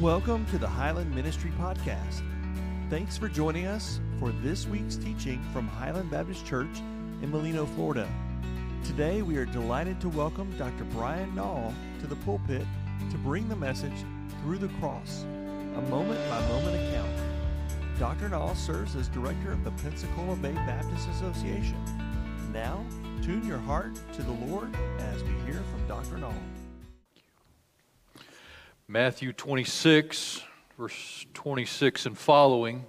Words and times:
Welcome 0.00 0.44
to 0.46 0.58
the 0.58 0.66
Highland 0.66 1.14
Ministry 1.14 1.52
Podcast. 1.56 2.24
Thanks 2.90 3.16
for 3.16 3.28
joining 3.28 3.66
us 3.66 4.00
for 4.18 4.32
this 4.42 4.66
week's 4.66 4.96
teaching 4.96 5.40
from 5.52 5.68
Highland 5.68 6.10
Baptist 6.10 6.44
Church 6.44 6.80
in 7.22 7.30
Molino, 7.30 7.64
Florida. 7.64 8.08
Today 8.82 9.22
we 9.22 9.36
are 9.36 9.44
delighted 9.44 10.00
to 10.00 10.08
welcome 10.08 10.50
Dr. 10.58 10.82
Brian 10.86 11.30
Nall 11.36 11.72
to 12.00 12.08
the 12.08 12.16
pulpit 12.16 12.66
to 13.08 13.18
bring 13.18 13.48
the 13.48 13.54
message 13.54 13.92
Through 14.42 14.58
the 14.58 14.68
Cross, 14.80 15.22
a 15.76 15.82
moment 15.82 16.28
by 16.28 16.40
moment 16.48 16.74
account. 16.74 17.16
Dr. 17.96 18.28
Nall 18.30 18.56
serves 18.56 18.96
as 18.96 19.06
director 19.06 19.52
of 19.52 19.62
the 19.62 19.70
Pensacola 19.70 20.34
Bay 20.34 20.54
Baptist 20.54 21.08
Association. 21.10 21.78
Now, 22.52 22.84
tune 23.22 23.46
your 23.46 23.58
heart 23.58 23.94
to 24.14 24.22
the 24.24 24.46
Lord 24.46 24.74
as 24.98 25.22
we 25.22 25.34
hear 25.46 25.62
from 25.70 25.86
Dr. 25.86 26.16
Nall. 26.16 26.63
Matthew 28.94 29.32
26, 29.32 30.40
verse 30.78 31.26
26 31.34 32.06
and 32.06 32.16
following. 32.16 32.86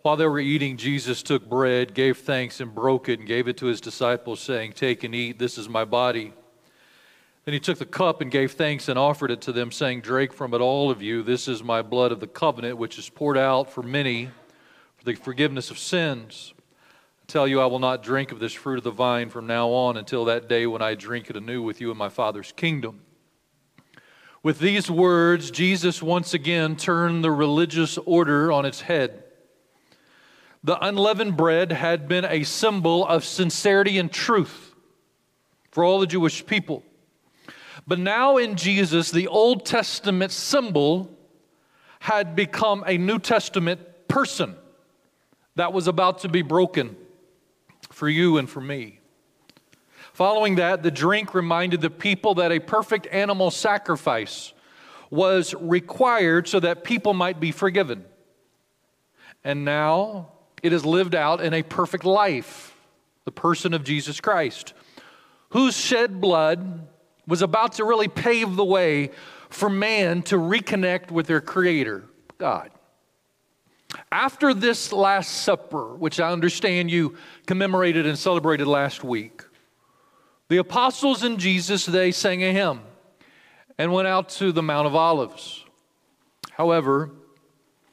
While 0.00 0.16
they 0.16 0.26
were 0.26 0.40
eating, 0.40 0.76
Jesus 0.76 1.22
took 1.22 1.48
bread, 1.48 1.94
gave 1.94 2.18
thanks, 2.18 2.58
and 2.58 2.74
broke 2.74 3.08
it, 3.08 3.20
and 3.20 3.28
gave 3.28 3.46
it 3.46 3.56
to 3.58 3.66
his 3.66 3.80
disciples, 3.80 4.40
saying, 4.40 4.72
Take 4.72 5.04
and 5.04 5.14
eat, 5.14 5.38
this 5.38 5.56
is 5.56 5.68
my 5.68 5.84
body. 5.84 6.32
Then 7.44 7.52
he 7.52 7.60
took 7.60 7.78
the 7.78 7.86
cup 7.86 8.20
and 8.20 8.28
gave 8.28 8.54
thanks 8.54 8.88
and 8.88 8.98
offered 8.98 9.30
it 9.30 9.40
to 9.42 9.52
them, 9.52 9.70
saying, 9.70 10.00
Drink 10.00 10.32
from 10.32 10.52
it, 10.52 10.60
all 10.60 10.90
of 10.90 11.00
you. 11.00 11.22
This 11.22 11.46
is 11.46 11.62
my 11.62 11.80
blood 11.80 12.10
of 12.10 12.18
the 12.18 12.26
covenant, 12.26 12.76
which 12.76 12.98
is 12.98 13.08
poured 13.08 13.38
out 13.38 13.70
for 13.70 13.84
many 13.84 14.30
for 14.96 15.04
the 15.04 15.14
forgiveness 15.14 15.70
of 15.70 15.78
sins. 15.78 16.54
I 16.58 17.26
tell 17.28 17.46
you, 17.46 17.60
I 17.60 17.66
will 17.66 17.78
not 17.78 18.02
drink 18.02 18.32
of 18.32 18.40
this 18.40 18.52
fruit 18.52 18.78
of 18.78 18.84
the 18.84 18.90
vine 18.90 19.30
from 19.30 19.46
now 19.46 19.68
on 19.68 19.96
until 19.96 20.24
that 20.24 20.48
day 20.48 20.66
when 20.66 20.82
I 20.82 20.96
drink 20.96 21.30
it 21.30 21.36
anew 21.36 21.62
with 21.62 21.80
you 21.80 21.92
in 21.92 21.96
my 21.96 22.08
Father's 22.08 22.50
kingdom. 22.50 23.02
With 24.42 24.58
these 24.58 24.90
words, 24.90 25.50
Jesus 25.52 26.02
once 26.02 26.34
again 26.34 26.76
turned 26.76 27.22
the 27.22 27.30
religious 27.30 27.96
order 27.98 28.50
on 28.50 28.64
its 28.64 28.80
head. 28.80 29.22
The 30.64 30.84
unleavened 30.84 31.36
bread 31.36 31.70
had 31.72 32.08
been 32.08 32.24
a 32.24 32.42
symbol 32.42 33.06
of 33.06 33.24
sincerity 33.24 33.98
and 33.98 34.10
truth 34.10 34.74
for 35.70 35.84
all 35.84 36.00
the 36.00 36.06
Jewish 36.06 36.44
people. 36.44 36.82
But 37.86 37.98
now 37.98 38.36
in 38.36 38.56
Jesus, 38.56 39.10
the 39.10 39.28
Old 39.28 39.64
Testament 39.64 40.32
symbol 40.32 41.16
had 42.00 42.34
become 42.34 42.82
a 42.86 42.98
New 42.98 43.18
Testament 43.18 44.08
person 44.08 44.56
that 45.54 45.72
was 45.72 45.86
about 45.86 46.20
to 46.20 46.28
be 46.28 46.42
broken 46.42 46.96
for 47.90 48.08
you 48.08 48.38
and 48.38 48.50
for 48.50 48.60
me. 48.60 48.98
Following 50.12 50.56
that, 50.56 50.82
the 50.82 50.90
drink 50.90 51.34
reminded 51.34 51.80
the 51.80 51.90
people 51.90 52.34
that 52.34 52.52
a 52.52 52.58
perfect 52.58 53.06
animal 53.10 53.50
sacrifice 53.50 54.52
was 55.10 55.54
required 55.54 56.48
so 56.48 56.60
that 56.60 56.84
people 56.84 57.14
might 57.14 57.40
be 57.40 57.50
forgiven. 57.50 58.04
And 59.44 59.64
now 59.64 60.32
it 60.62 60.72
is 60.72 60.84
lived 60.84 61.14
out 61.14 61.42
in 61.42 61.54
a 61.54 61.62
perfect 61.62 62.04
life, 62.04 62.76
the 63.24 63.32
person 63.32 63.74
of 63.74 63.84
Jesus 63.84 64.20
Christ, 64.20 64.74
whose 65.50 65.76
shed 65.76 66.20
blood 66.20 66.86
was 67.26 67.42
about 67.42 67.72
to 67.74 67.84
really 67.84 68.08
pave 68.08 68.56
the 68.56 68.64
way 68.64 69.10
for 69.48 69.68
man 69.68 70.22
to 70.22 70.36
reconnect 70.36 71.10
with 71.10 71.26
their 71.26 71.40
Creator, 71.40 72.04
God. 72.38 72.70
After 74.10 74.54
this 74.54 74.92
Last 74.92 75.42
Supper, 75.42 75.94
which 75.94 76.20
I 76.20 76.32
understand 76.32 76.90
you 76.90 77.16
commemorated 77.46 78.06
and 78.06 78.18
celebrated 78.18 78.66
last 78.66 79.04
week, 79.04 79.42
the 80.52 80.58
apostles 80.58 81.22
and 81.22 81.38
Jesus, 81.38 81.86
they 81.86 82.12
sang 82.12 82.44
a 82.44 82.52
hymn 82.52 82.82
and 83.78 83.90
went 83.90 84.06
out 84.06 84.28
to 84.28 84.52
the 84.52 84.62
Mount 84.62 84.86
of 84.86 84.94
Olives. 84.94 85.64
However, 86.50 87.10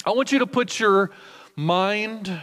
I 0.06 0.10
want 0.10 0.34
you 0.34 0.40
to 0.40 0.46
put 0.46 0.78
your 0.78 1.12
mind 1.56 2.38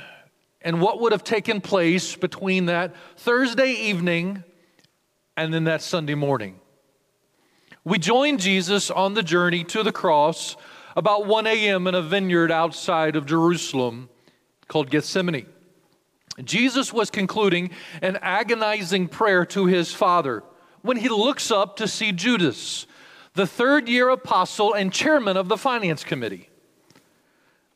and 0.62 0.80
what 0.80 1.02
would 1.02 1.12
have 1.12 1.22
taken 1.22 1.60
place 1.60 2.16
between 2.16 2.64
that 2.64 2.94
Thursday 3.18 3.72
evening 3.72 4.42
and 5.36 5.52
then 5.52 5.64
that 5.64 5.82
Sunday 5.82 6.14
morning. 6.14 6.60
We 7.84 7.98
joined 7.98 8.40
Jesus 8.40 8.90
on 8.90 9.12
the 9.12 9.22
journey 9.22 9.64
to 9.64 9.82
the 9.82 9.92
cross 9.92 10.56
about 10.96 11.26
1 11.26 11.46
a.m. 11.46 11.86
in 11.86 11.94
a 11.94 12.00
vineyard 12.00 12.50
outside 12.50 13.16
of 13.16 13.26
Jerusalem 13.26 14.08
called 14.66 14.88
Gethsemane. 14.88 15.44
Jesus 16.44 16.92
was 16.92 17.10
concluding 17.10 17.70
an 18.02 18.18
agonizing 18.20 19.08
prayer 19.08 19.46
to 19.46 19.66
his 19.66 19.92
Father 19.92 20.42
when 20.82 20.98
he 20.98 21.08
looks 21.08 21.50
up 21.50 21.76
to 21.76 21.88
see 21.88 22.12
Judas, 22.12 22.86
the 23.34 23.46
third 23.46 23.88
year 23.88 24.08
apostle 24.10 24.74
and 24.74 24.92
chairman 24.92 25.36
of 25.36 25.48
the 25.48 25.56
finance 25.56 26.04
committee, 26.04 26.48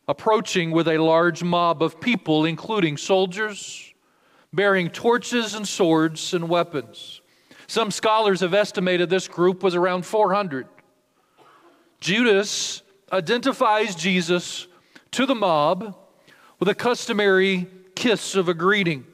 approaching 0.07 0.71
with 0.71 0.89
a 0.89 0.99
large 0.99 1.43
mob 1.43 1.83
of 1.83 2.01
people, 2.01 2.45
including 2.45 2.97
soldiers, 2.97 3.93
bearing 4.53 4.91
torches 4.91 5.55
and 5.55 5.67
swords 5.67 6.35
and 6.35 6.49
weapons. 6.49 7.21
Some 7.67 7.91
scholars 7.91 8.41
have 8.41 8.53
estimated 8.53 9.11
this 9.11 9.29
group 9.29 9.63
was 9.63 9.75
around 9.75 10.05
400. 10.05 10.67
Judas 12.01 12.83
identifies 13.13 13.95
Jesus 13.95 14.67
to 15.13 15.27
the 15.27 15.35
mob 15.35 15.97
with 16.59 16.69
a 16.69 16.75
customary 16.75 17.69
kiss 18.01 18.35
of 18.35 18.49
a 18.49 18.55
greeting. 18.55 19.05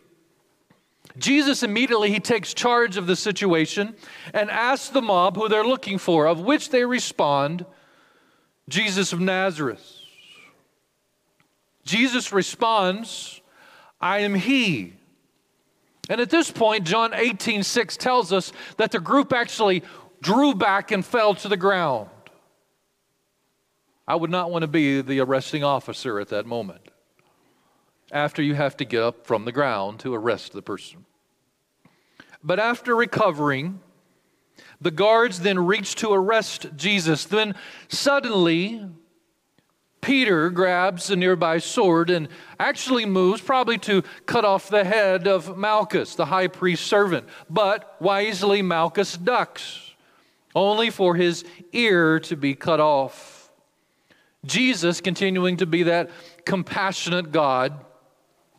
Jesus 1.19 1.65
immediately 1.65 2.13
he 2.13 2.21
takes 2.21 2.55
charge 2.55 2.97
of 2.97 3.09
the 3.09 3.17
situation 3.17 3.97
and 4.33 4.49
asks 4.49 4.91
the 4.91 5.03
mob 5.03 5.37
who 5.37 5.49
they're 5.49 5.65
looking 5.65 5.99
for, 5.99 6.27
of 6.27 6.41
which 6.41 6.71
they 6.71 6.85
respond, 6.85 7.67
Jesus 8.69 9.13
of 9.13 9.19
Nazareth. 9.19 9.85
Jesus 11.85 12.33
responds, 12.33 13.41
I 14.01 14.21
am 14.21 14.35
he. 14.35 14.95
And 16.09 16.21
at 16.21 16.31
this 16.31 16.53
point, 16.53 16.85
John 16.85 17.13
18, 17.13 17.65
6 17.65 17.97
tells 17.97 18.33
us 18.33 18.53
that 18.77 18.93
the 18.93 19.01
group 19.01 19.33
actually 19.33 19.83
drew 20.23 20.55
back 20.55 20.93
and 20.93 21.05
fell 21.05 21.35
to 21.37 21.49
the 21.49 21.57
ground. 21.57 22.09
I 24.07 24.15
would 24.15 24.31
not 24.31 24.53
want 24.53 24.63
to 24.63 24.69
be 24.69 25.01
the 25.01 25.19
arresting 25.21 25.65
officer 25.65 26.21
at 26.21 26.29
that 26.29 26.47
moment 26.47 26.86
after 28.12 28.43
you 28.43 28.55
have 28.55 28.77
to 28.77 28.84
get 28.84 29.03
up 29.03 29.27
from 29.27 29.44
the 29.44 29.53
ground 29.53 30.00
to 30.00 30.15
arrest 30.15 30.53
the 30.53 30.62
person. 30.62 31.05
But 32.43 32.61
after 32.61 32.94
recovering, 32.94 33.81
the 34.81 34.91
guards 34.91 35.41
then 35.41 35.59
reach 35.67 35.97
to 35.97 36.12
arrest 36.12 36.69
Jesus. 36.77 37.25
Then 37.25 37.55
suddenly, 37.89 38.89
Peter 40.00 40.50
grabs 40.50 41.11
a 41.11 41.16
nearby 41.16 41.59
sword 41.59 42.11
and 42.11 42.28
actually 42.61 43.06
moves, 43.06 43.41
probably 43.41 43.78
to 43.78 44.05
cut 44.27 44.45
off 44.45 44.69
the 44.69 44.84
head 44.84 45.27
of 45.27 45.56
Malchus, 45.56 46.15
the 46.15 46.27
high 46.27 46.47
priest's 46.47 46.87
servant. 46.87 47.27
But 47.50 47.97
wisely, 48.00 48.62
Malchus 48.62 49.16
ducks, 49.16 49.95
only 50.55 50.91
for 50.91 51.16
his 51.16 51.45
ear 51.72 52.21
to 52.21 52.37
be 52.37 52.55
cut 52.55 52.78
off. 52.78 53.50
Jesus, 54.45 55.00
continuing 55.00 55.56
to 55.56 55.66
be 55.66 55.83
that 55.84 56.11
compassionate 56.45 57.33
God, 57.33 57.84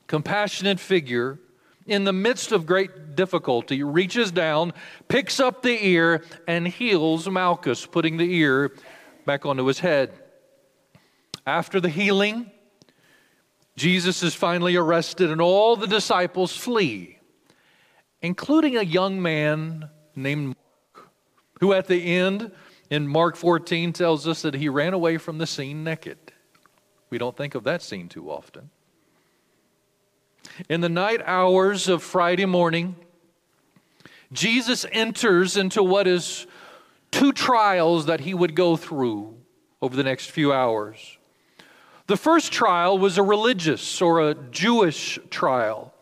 compassionate 0.08 0.80
figure, 0.80 1.40
in 1.86 2.04
the 2.04 2.14
midst 2.14 2.52
of 2.52 2.66
great 2.66 3.16
difficulty, 3.16 3.82
reaches 3.82 4.32
down, 4.32 4.74
picks 5.08 5.40
up 5.40 5.62
the 5.62 5.86
ear, 5.88 6.24
and 6.48 6.68
heals 6.68 7.30
Malchus, 7.30 7.86
putting 7.86 8.18
the 8.18 8.34
ear 8.36 8.74
back 9.26 9.46
onto 9.46 9.66
his 9.66 9.80
head. 9.80 10.12
After 11.46 11.80
the 11.80 11.90
healing, 11.90 12.52
Jesus 13.78 14.22
is 14.22 14.36
finally 14.36 14.76
arrested, 14.76 15.32
and 15.32 15.40
all 15.40 15.76
the 15.76 15.88
disciples 15.88 16.56
flee, 16.56 17.20
including 18.22 18.76
a 18.76 18.84
young 18.84 19.22
man 19.22 19.90
named 20.16 20.48
Mark, 20.48 21.10
who 21.62 21.72
at 21.72 21.88
the 21.88 22.18
end 22.18 22.52
in 22.90 23.08
Mark 23.08 23.36
14 23.36 23.94
tells 23.94 24.28
us 24.28 24.42
that 24.42 24.56
he 24.56 24.68
ran 24.68 24.94
away 24.94 25.18
from 25.18 25.38
the 25.38 25.48
scene 25.48 25.84
naked. 25.84 26.18
We 27.10 27.18
don't 27.18 27.38
think 27.38 27.56
of 27.56 27.64
that 27.64 27.82
scene 27.82 28.10
too 28.10 28.30
often. 28.30 28.72
In 30.70 30.82
the 30.82 30.90
night 30.90 31.22
hours 31.24 31.88
of 31.88 32.02
Friday 32.02 32.46
morning, 32.46 32.96
Jesus 34.32 34.86
enters 34.92 35.56
into 35.56 35.84
what 35.84 36.08
is 36.08 36.48
two 37.12 37.32
trials 37.32 38.08
that 38.08 38.22
he 38.22 38.34
would 38.34 38.56
go 38.56 38.76
through 38.76 39.36
over 39.82 39.96
the 39.96 40.04
next 40.04 40.32
few 40.32 40.52
hours. 40.52 41.18
The 42.08 42.18
first 42.18 42.52
trial 42.52 42.98
was 42.98 43.18
a 43.18 43.24
religious 43.24 44.02
or 44.02 44.20
a 44.20 44.34
Jewish 44.34 45.20
trial. 45.30 45.94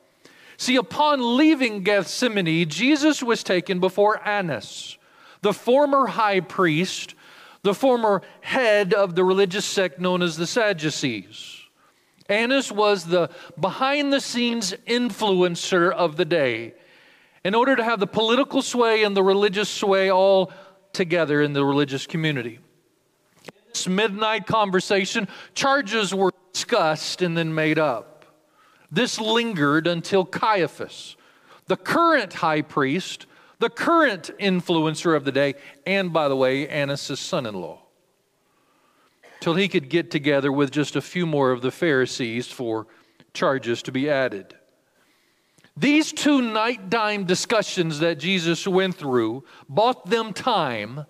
See, 0.57 0.77
upon 0.77 1.37
leaving 1.37 1.83
Gethsemane, 1.83 2.69
Jesus 2.69 3.21
was 3.21 3.43
taken 3.43 3.79
before 3.79 4.25
Annas, 4.25 4.97
the 5.41 5.53
former 5.53 6.07
high 6.07 6.39
priest, 6.39 7.13
the 7.63 7.73
former 7.73 8.21
head 8.41 8.93
of 8.93 9.15
the 9.15 9.23
religious 9.23 9.65
sect 9.65 9.99
known 9.99 10.21
as 10.21 10.37
the 10.37 10.47
Sadducees. 10.47 11.54
Annas 12.27 12.71
was 12.71 13.05
the 13.05 13.29
behind 13.59 14.11
the 14.11 14.19
scenes 14.19 14.73
influencer 14.87 15.91
of 15.91 16.15
the 16.15 16.25
day 16.25 16.73
in 17.43 17.53
order 17.53 17.75
to 17.75 17.83
have 17.83 17.99
the 17.99 18.07
political 18.07 18.61
sway 18.61 19.03
and 19.03 19.15
the 19.15 19.23
religious 19.23 19.69
sway 19.69 20.09
all 20.09 20.51
together 20.93 21.41
in 21.41 21.53
the 21.53 21.63
religious 21.63 22.07
community. 22.07 22.59
In 23.43 23.61
this 23.67 23.87
midnight 23.87 24.47
conversation, 24.47 25.27
charges 25.53 26.13
were 26.13 26.33
discussed 26.51 27.21
and 27.21 27.37
then 27.37 27.53
made 27.53 27.77
up. 27.77 28.25
This 28.91 29.19
lingered 29.19 29.85
until 29.85 30.25
Caiaphas, 30.25 31.15
the 31.67 31.77
current 31.77 32.33
high 32.33 32.61
priest, 32.61 33.27
the 33.59 33.69
current 33.69 34.31
influencer 34.39 35.15
of 35.15 35.25
the 35.25 35.31
day, 35.31 35.55
and 35.85 36.11
by 36.11 36.27
the 36.27 36.35
way, 36.35 36.67
Annas' 36.67 37.19
son 37.19 37.45
in 37.45 37.55
law, 37.55 37.81
till 39.39 39.55
he 39.55 39.67
could 39.67 39.89
get 39.89 40.11
together 40.11 40.51
with 40.51 40.71
just 40.71 40.95
a 40.95 41.01
few 41.01 41.25
more 41.25 41.51
of 41.51 41.61
the 41.61 41.71
Pharisees 41.71 42.47
for 42.47 42.87
charges 43.33 43.81
to 43.83 43.91
be 43.91 44.09
added. 44.09 44.55
These 45.77 46.13
two 46.13 46.41
nighttime 46.41 47.25
discussions 47.25 47.99
that 47.99 48.17
Jesus 48.17 48.65
went 48.65 48.95
through 48.95 49.43
bought 49.67 50.09
them 50.09 50.31
time 50.31 51.05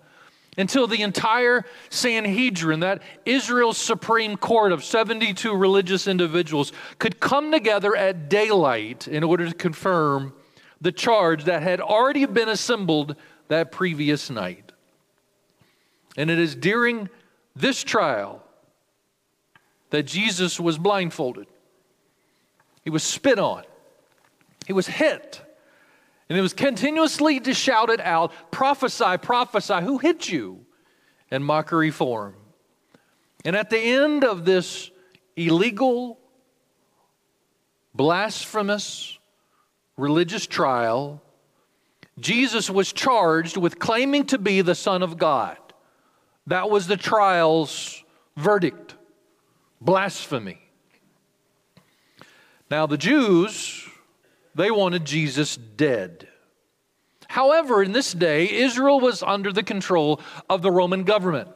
until 0.58 0.86
the 0.86 1.02
entire 1.02 1.64
Sanhedrin, 1.90 2.80
that 2.80 3.02
Israel's 3.24 3.76
supreme 3.76 4.36
court 4.36 4.72
of 4.72 4.82
72 4.82 5.54
religious 5.54 6.06
individuals, 6.06 6.72
could 6.98 7.20
come 7.20 7.52
together 7.52 7.94
at 7.94 8.28
daylight 8.28 9.06
in 9.06 9.22
order 9.22 9.46
to 9.48 9.54
confirm 9.54 10.32
the 10.80 10.92
charge 10.92 11.44
that 11.44 11.62
had 11.62 11.80
already 11.80 12.24
been 12.26 12.48
assembled 12.48 13.16
that 13.48 13.70
previous 13.70 14.30
night. 14.30 14.72
And 16.16 16.30
it 16.30 16.38
is 16.38 16.54
during 16.54 17.08
this 17.56 17.82
trial 17.82 18.42
that 19.90 20.04
Jesus 20.04 20.60
was 20.60 20.78
blindfolded, 20.78 21.46
he 22.84 22.90
was 22.90 23.02
spit 23.02 23.38
on. 23.38 23.64
He 24.66 24.72
was 24.72 24.86
hit. 24.86 25.40
And 26.28 26.36
it 26.36 26.42
was 26.42 26.52
continuously 26.52 27.40
to 27.40 27.54
shouted 27.54 28.00
out, 28.00 28.32
prophesy, 28.50 29.16
prophesy, 29.18 29.80
who 29.80 29.98
hit 29.98 30.28
you? 30.28 30.66
In 31.30 31.42
mockery 31.42 31.90
form. 31.90 32.34
And 33.44 33.56
at 33.56 33.70
the 33.70 33.78
end 33.78 34.24
of 34.24 34.44
this 34.44 34.90
illegal, 35.36 36.18
blasphemous 37.94 39.18
religious 39.96 40.46
trial, 40.46 41.22
Jesus 42.18 42.68
was 42.70 42.92
charged 42.92 43.56
with 43.56 43.78
claiming 43.78 44.26
to 44.26 44.38
be 44.38 44.62
the 44.62 44.74
Son 44.74 45.02
of 45.02 45.18
God. 45.18 45.58
That 46.46 46.70
was 46.70 46.86
the 46.86 46.96
trial's 46.96 48.02
verdict 48.36 48.94
blasphemy. 49.80 50.58
Now, 52.70 52.86
the 52.86 52.98
Jews 52.98 53.88
they 54.56 54.70
wanted 54.70 55.04
Jesus 55.04 55.56
dead. 55.56 56.28
However, 57.28 57.82
in 57.82 57.92
this 57.92 58.14
day, 58.14 58.50
Israel 58.50 59.00
was 59.00 59.22
under 59.22 59.52
the 59.52 59.62
control 59.62 60.20
of 60.48 60.62
the 60.62 60.70
Roman 60.70 61.04
government. 61.04 61.50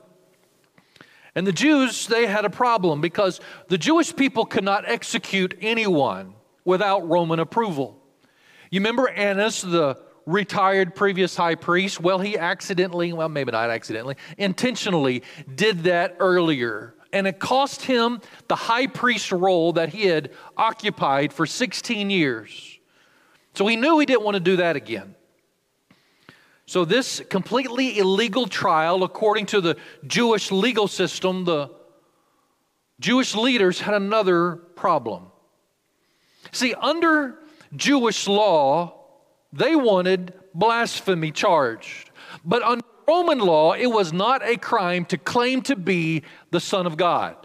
And 1.35 1.47
the 1.47 1.53
Jews, 1.53 2.07
they 2.07 2.27
had 2.27 2.45
a 2.45 2.51
problem 2.51 3.01
because 3.01 3.41
the 3.69 3.79
Jewish 3.79 4.15
people 4.15 4.45
could 4.45 4.65
not 4.65 4.87
execute 4.87 5.57
anyone 5.63 6.35
without 6.67 7.09
Roman 7.09 7.39
approval. 7.39 7.97
You 8.71 8.81
remember 8.81 9.09
Annas, 9.09 9.63
the 9.63 9.97
retired 10.31 10.95
previous 10.95 11.37
high 11.37 11.55
priest? 11.55 12.01
Well, 12.01 12.19
he 12.19 12.39
accidentally, 12.39 13.13
well, 13.13 13.29
maybe 13.29 13.53
not 13.53 13.71
accidentally, 13.71 14.17
intentionally 14.39 15.23
did 15.55 15.85
that 15.85 16.17
earlier. 16.21 16.95
And 17.13 17.27
it 17.27 17.39
cost 17.39 17.83
him 17.83 18.21
the 18.49 18.55
high 18.55 18.87
priest 18.87 19.33
role 19.33 19.73
that 19.73 19.89
he 19.89 20.07
had 20.07 20.31
occupied 20.57 21.33
for 21.33 21.45
16 21.45 22.09
years. 22.09 22.79
So 23.55 23.67
he 23.67 23.77
knew 23.77 23.99
he 23.99 24.07
didn't 24.07 24.23
want 24.23 24.37
to 24.37 24.41
do 24.41 24.57
that 24.57 24.77
again. 24.77 25.17
So, 26.67 26.85
this 26.85 27.19
completely 27.29 27.99
illegal 27.99 28.47
trial, 28.47 29.03
according 29.03 29.47
to 29.47 29.61
the 29.61 29.77
Jewish 30.07 30.53
legal 30.53 30.87
system, 30.87 31.45
the 31.45 31.69
Jewish 33.01 33.35
leaders 33.35 33.81
had 33.81 33.95
another 33.95 34.55
problem. 34.77 35.33
See, 36.53 36.75
under 36.75 37.41
Jewish 37.75 38.29
law, 38.29 39.00
they 39.53 39.75
wanted 39.77 40.35
blasphemy 40.55 41.33
charged. 41.33 42.11
But 42.45 42.63
under 42.63 42.85
Roman 43.09 43.39
law, 43.39 43.73
it 43.73 43.89
was 43.89 44.13
not 44.13 44.47
a 44.47 44.57
crime 44.57 45.05
to 45.07 45.19
claim 45.19 45.63
to 45.63 45.77
be 45.77 46.23
the 46.51 46.61
Son 46.61 46.87
of 46.87 46.97
God. 46.97 47.37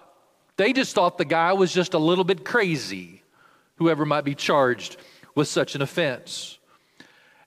They 0.57 0.73
just 0.73 0.93
thought 0.93 1.17
the 1.17 1.25
guy 1.25 1.53
was 1.53 1.73
just 1.73 1.93
a 1.93 1.99
little 1.99 2.23
bit 2.23 2.45
crazy, 2.45 3.23
whoever 3.77 4.05
might 4.05 4.23
be 4.23 4.35
charged 4.35 4.97
with 5.33 5.47
such 5.47 5.75
an 5.75 5.81
offense. 5.81 6.59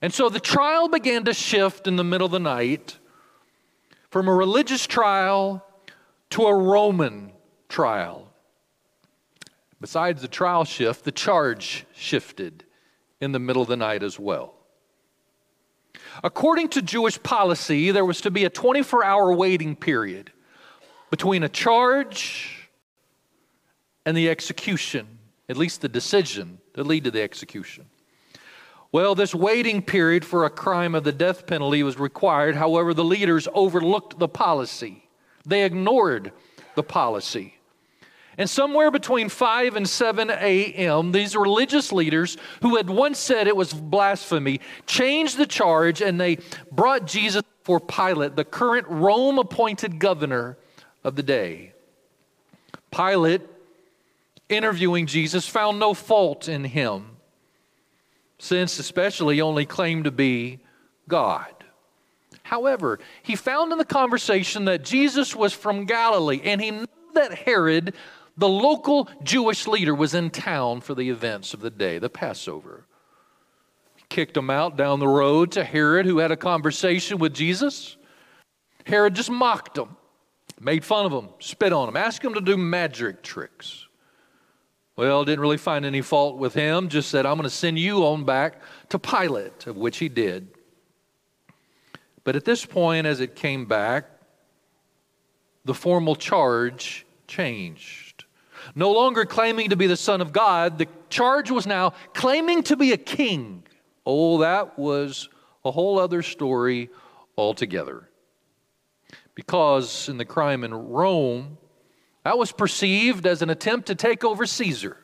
And 0.01 0.13
so 0.13 0.29
the 0.29 0.39
trial 0.39 0.87
began 0.87 1.23
to 1.25 1.33
shift 1.33 1.87
in 1.87 1.95
the 1.95 2.03
middle 2.03 2.25
of 2.25 2.31
the 2.31 2.39
night 2.39 2.97
from 4.09 4.27
a 4.27 4.33
religious 4.33 4.85
trial 4.85 5.65
to 6.31 6.43
a 6.43 6.55
Roman 6.55 7.31
trial. 7.67 8.27
Besides 9.81 10.21
the 10.21 10.27
trial 10.27 10.65
shift, 10.65 11.05
the 11.05 11.11
charge 11.11 11.85
shifted 11.93 12.65
in 13.21 13.31
the 13.31 13.39
middle 13.39 13.61
of 13.61 13.67
the 13.67 13.77
night 13.77 14.03
as 14.03 14.19
well. 14.19 14.53
According 16.23 16.69
to 16.69 16.81
Jewish 16.81 17.21
policy, 17.21 17.91
there 17.91 18.05
was 18.05 18.21
to 18.21 18.31
be 18.31 18.45
a 18.45 18.49
24 18.49 19.03
hour 19.03 19.33
waiting 19.33 19.75
period 19.75 20.31
between 21.09 21.43
a 21.43 21.49
charge 21.49 22.69
and 24.05 24.15
the 24.15 24.29
execution 24.29 25.19
at 25.49 25.57
least 25.57 25.81
the 25.81 25.89
decision 25.89 26.59
that 26.73 26.85
lead 26.85 27.03
to 27.03 27.11
the 27.11 27.21
execution. 27.21 27.85
Well, 28.91 29.15
this 29.15 29.35
waiting 29.35 29.81
period 29.81 30.23
for 30.23 30.45
a 30.45 30.49
crime 30.49 30.95
of 30.95 31.03
the 31.03 31.11
death 31.11 31.47
penalty 31.47 31.83
was 31.83 31.99
required. 31.99 32.55
However, 32.55 32.93
the 32.93 33.03
leaders 33.03 33.47
overlooked 33.53 34.19
the 34.19 34.27
policy. 34.27 35.09
They 35.45 35.65
ignored 35.65 36.31
the 36.75 36.83
policy. 36.83 37.55
And 38.39 38.49
somewhere 38.49 38.89
between 38.89 39.27
5 39.27 39.75
and 39.75 39.87
7 39.87 40.29
a.m., 40.29 41.11
these 41.11 41.35
religious 41.35 41.91
leaders 41.91 42.37
who 42.61 42.77
had 42.77 42.89
once 42.89 43.19
said 43.19 43.47
it 43.47 43.55
was 43.55 43.73
blasphemy 43.73 44.61
changed 44.87 45.37
the 45.37 45.45
charge 45.45 46.01
and 46.01 46.19
they 46.19 46.37
brought 46.71 47.05
Jesus 47.05 47.43
for 47.63 47.81
Pilate, 47.81 48.37
the 48.37 48.45
current 48.45 48.87
Rome 48.87 49.39
appointed 49.39 49.99
governor 49.99 50.57
of 51.03 51.17
the 51.17 51.21
day. 51.21 51.73
Pilate 52.91 53.41
interviewing 54.47 55.05
Jesus, 55.05 55.45
found 55.45 55.77
no 55.77 55.93
fault 55.93 56.47
in 56.47 56.63
him, 56.63 57.17
since 58.39 58.79
especially 58.79 59.41
only 59.41 59.65
claimed 59.65 60.05
to 60.05 60.11
be 60.11 60.59
God. 61.09 61.53
However, 62.43 62.99
he 63.21 63.35
found 63.35 63.73
in 63.73 63.77
the 63.77 63.85
conversation 63.85 64.63
that 64.65 64.85
Jesus 64.85 65.35
was 65.35 65.53
from 65.53 65.85
Galilee, 65.85 66.39
and 66.43 66.61
he 66.61 66.71
knew 66.71 66.87
that 67.13 67.33
Herod, 67.33 67.93
the 68.39 68.47
local 68.47 69.09
Jewish 69.21 69.67
leader, 69.67 69.93
was 69.93 70.13
in 70.13 70.29
town 70.29 70.79
for 70.79 70.95
the 70.95 71.09
events 71.09 71.53
of 71.53 71.59
the 71.59 71.69
day, 71.69 71.99
the 71.99 72.09
Passover. 72.09 72.85
He 73.97 74.03
kicked 74.07 74.37
him 74.37 74.49
out 74.49 74.77
down 74.77 74.99
the 74.99 75.07
road 75.07 75.51
to 75.51 75.63
Herod, 75.63 76.05
who 76.05 76.19
had 76.19 76.31
a 76.31 76.37
conversation 76.37 77.19
with 77.19 77.33
Jesus. 77.33 77.97
Herod 78.85 79.13
just 79.13 79.29
mocked 79.29 79.77
him, 79.77 79.97
made 80.59 80.85
fun 80.85 81.05
of 81.05 81.11
him, 81.11 81.29
spit 81.39 81.73
on 81.73 81.89
him, 81.89 81.97
asked 81.97 82.23
him 82.23 82.33
to 82.33 82.41
do 82.41 82.55
magic 82.55 83.21
tricks. 83.21 83.85
Well, 84.95 85.25
didn't 85.25 85.41
really 85.41 85.57
find 85.57 85.85
any 85.85 86.01
fault 86.01 86.37
with 86.37 86.53
him, 86.53 86.87
just 86.87 87.09
said, 87.09 87.25
I'm 87.25 87.35
going 87.35 87.43
to 87.43 87.49
send 87.49 87.77
you 87.77 88.05
on 88.05 88.23
back 88.23 88.61
to 88.89 88.99
Pilate, 88.99 89.67
of 89.67 89.75
which 89.75 89.97
he 89.97 90.07
did. 90.07 90.47
But 92.23 92.35
at 92.37 92.45
this 92.45 92.65
point, 92.65 93.05
as 93.05 93.19
it 93.19 93.35
came 93.35 93.65
back, 93.65 94.09
the 95.65 95.73
formal 95.73 96.15
charge 96.15 97.05
changed. 97.27 98.08
No 98.75 98.91
longer 98.91 99.25
claiming 99.25 99.69
to 99.69 99.75
be 99.75 99.87
the 99.87 99.97
Son 99.97 100.21
of 100.21 100.33
God, 100.33 100.77
the 100.77 100.87
charge 101.09 101.51
was 101.51 101.65
now 101.67 101.93
claiming 102.13 102.63
to 102.63 102.75
be 102.75 102.91
a 102.91 102.97
king. 102.97 103.63
Oh, 104.05 104.39
that 104.39 104.77
was 104.77 105.29
a 105.63 105.71
whole 105.71 105.99
other 105.99 106.21
story 106.21 106.89
altogether. 107.37 108.09
Because 109.35 110.09
in 110.09 110.17
the 110.17 110.25
crime 110.25 110.63
in 110.63 110.73
Rome, 110.73 111.57
that 112.23 112.37
was 112.37 112.51
perceived 112.51 113.25
as 113.25 113.41
an 113.41 113.49
attempt 113.49 113.87
to 113.87 113.95
take 113.95 114.23
over 114.23 114.45
Caesar. 114.45 114.97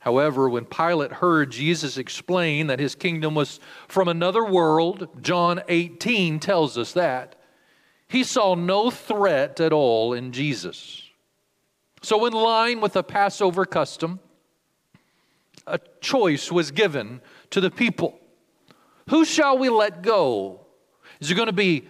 However, 0.00 0.48
when 0.48 0.64
Pilate 0.64 1.12
heard 1.12 1.50
Jesus 1.50 1.98
explain 1.98 2.68
that 2.68 2.78
his 2.78 2.94
kingdom 2.94 3.34
was 3.34 3.58
from 3.88 4.08
another 4.08 4.44
world, 4.44 5.08
John 5.20 5.60
18 5.68 6.38
tells 6.38 6.78
us 6.78 6.92
that, 6.92 7.34
he 8.08 8.24
saw 8.24 8.54
no 8.54 8.90
threat 8.90 9.60
at 9.60 9.72
all 9.72 10.14
in 10.14 10.32
Jesus. 10.32 11.07
So, 12.02 12.26
in 12.26 12.32
line 12.32 12.80
with 12.80 12.92
the 12.92 13.02
Passover 13.02 13.64
custom, 13.64 14.20
a 15.66 15.78
choice 16.00 16.50
was 16.50 16.70
given 16.70 17.20
to 17.50 17.60
the 17.60 17.70
people. 17.70 18.18
Who 19.10 19.24
shall 19.24 19.58
we 19.58 19.68
let 19.68 20.02
go? 20.02 20.60
Is 21.20 21.30
it 21.30 21.34
going 21.34 21.46
to 21.46 21.52
be 21.52 21.88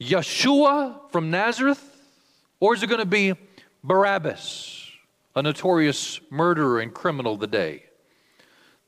Yeshua 0.00 1.10
from 1.10 1.30
Nazareth? 1.30 1.88
Or 2.60 2.74
is 2.74 2.82
it 2.82 2.86
going 2.86 3.00
to 3.00 3.06
be 3.06 3.34
Barabbas, 3.82 4.88
a 5.34 5.42
notorious 5.42 6.20
murderer 6.30 6.80
and 6.80 6.94
criminal 6.94 7.34
of 7.34 7.40
the 7.40 7.46
day? 7.48 7.84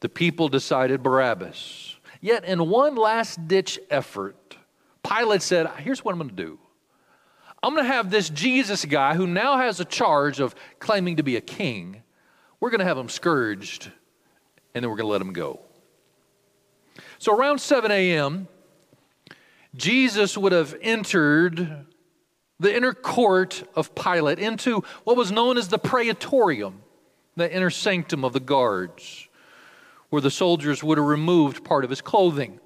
The 0.01 0.09
people 0.09 0.49
decided 0.49 1.03
Barabbas. 1.03 1.97
Yet, 2.21 2.45
in 2.45 2.69
one 2.71 2.95
last 2.95 3.49
ditch 3.49 3.81
effort, 3.91 4.57
Pilate 5.03 5.43
said, 5.43 5.67
Here's 5.79 6.05
what 6.05 6.13
I'm 6.13 6.19
going 6.19 6.31
to 6.31 6.37
do 6.37 6.59
I'm 7.65 7.73
going 7.73 7.87
to 7.87 7.93
have 7.93 8.11
this 8.11 8.29
Jesus 8.29 8.85
guy 8.85 9.15
who 9.15 9.27
now 9.27 9.57
has 9.57 9.81
a 9.81 9.87
charge 9.87 10.39
of 10.39 10.55
claiming 10.81 11.17
to 11.17 11.23
be 11.23 11.37
a 11.37 11.41
king, 11.41 12.03
we're 12.61 12.69
going 12.69 12.81
to 12.81 12.85
have 12.85 12.99
him 12.99 13.09
scourged, 13.09 13.91
and 14.75 14.83
then 14.83 14.91
we're 14.91 14.97
going 14.97 15.07
to 15.07 15.13
let 15.13 15.23
him 15.23 15.33
go. 15.33 15.61
So 17.19 17.35
around 17.35 17.63
7 17.63 17.91
a.m., 17.91 18.49
Jesus 19.75 20.37
would 20.37 20.53
have 20.53 20.77
entered 20.83 21.87
the 22.61 22.77
inner 22.77 22.93
court 22.93 23.67
of 23.75 23.95
Pilate 23.95 24.39
into 24.39 24.85
what 25.05 25.17
was 25.17 25.33
known 25.33 25.57
as 25.57 25.69
the 25.69 25.79
praetorium, 25.79 26.83
the 27.35 27.51
inner 27.51 27.71
sanctum 27.71 28.27
of 28.27 28.35
the 28.35 28.41
guards, 28.41 29.27
where 30.11 30.21
the 30.21 30.31
soldiers 30.31 30.85
would 30.85 30.99
have 30.99 31.07
removed 31.07 31.65
part 31.65 31.85
of 31.85 31.89
his 31.89 32.03
clothing. 32.03 32.61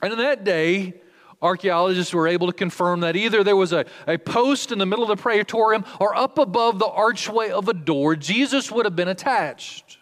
And 0.00 0.12
in 0.12 0.18
that 0.20 0.44
day, 0.44 1.01
archaeologists 1.42 2.14
were 2.14 2.28
able 2.28 2.46
to 2.46 2.52
confirm 2.52 3.00
that 3.00 3.16
either 3.16 3.44
there 3.44 3.56
was 3.56 3.72
a, 3.72 3.84
a 4.06 4.16
post 4.16 4.72
in 4.72 4.78
the 4.78 4.86
middle 4.86 5.02
of 5.02 5.16
the 5.16 5.20
praetorium 5.20 5.84
or 6.00 6.16
up 6.16 6.38
above 6.38 6.78
the 6.78 6.86
archway 6.86 7.50
of 7.50 7.68
a 7.68 7.74
door, 7.74 8.16
Jesus 8.16 8.70
would 8.70 8.86
have 8.86 8.96
been 8.96 9.08
attached. 9.08 9.98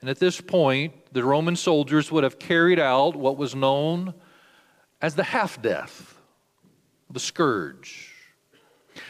And 0.00 0.10
at 0.10 0.18
this 0.18 0.40
point, 0.40 0.92
the 1.12 1.24
Roman 1.24 1.56
soldiers 1.56 2.10
would 2.12 2.24
have 2.24 2.38
carried 2.38 2.78
out 2.78 3.16
what 3.16 3.36
was 3.36 3.54
known 3.54 4.14
as 5.00 5.14
the 5.14 5.22
half 5.22 5.62
death, 5.62 6.20
the 7.10 7.20
scourge. 7.20 8.10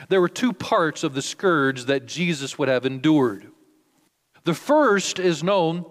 There 0.09 0.21
were 0.21 0.29
two 0.29 0.53
parts 0.53 1.03
of 1.03 1.15
the 1.15 1.23
scourge 1.23 1.85
that 1.85 2.07
Jesus 2.07 2.59
would 2.59 2.69
have 2.69 2.87
endured. 2.87 3.51
The 4.45 4.55
first 4.55 5.19
is 5.19 5.43
known 5.43 5.87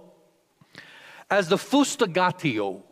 as 1.29 1.49
the 1.49 1.57
fustigatio. 1.57 2.83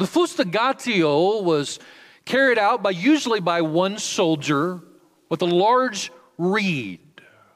The 0.00 0.06
fustigatio 0.06 1.42
was 1.42 1.78
carried 2.24 2.56
out 2.56 2.82
by 2.82 2.88
usually 2.88 3.40
by 3.40 3.60
one 3.60 3.98
soldier 3.98 4.80
with 5.28 5.42
a 5.42 5.44
large 5.44 6.10
reed, 6.38 7.00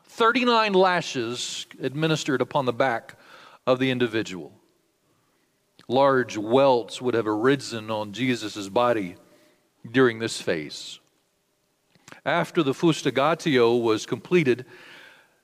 39 0.05 0.75
lashes 0.75 1.65
administered 1.81 2.43
upon 2.43 2.67
the 2.67 2.73
back 2.75 3.19
of 3.67 3.79
the 3.79 3.91
individual. 3.91 4.53
Large 5.89 6.37
welts 6.37 7.01
would 7.01 7.15
have 7.15 7.27
arisen 7.27 7.91
on 7.91 8.13
Jesus' 8.13 8.69
body 8.69 9.17
during 9.91 10.19
this 10.19 10.39
phase. 10.39 11.01
After 12.27 12.63
the 12.63 12.75
fustigatio 12.75 13.81
was 13.81 14.05
completed, 14.05 14.67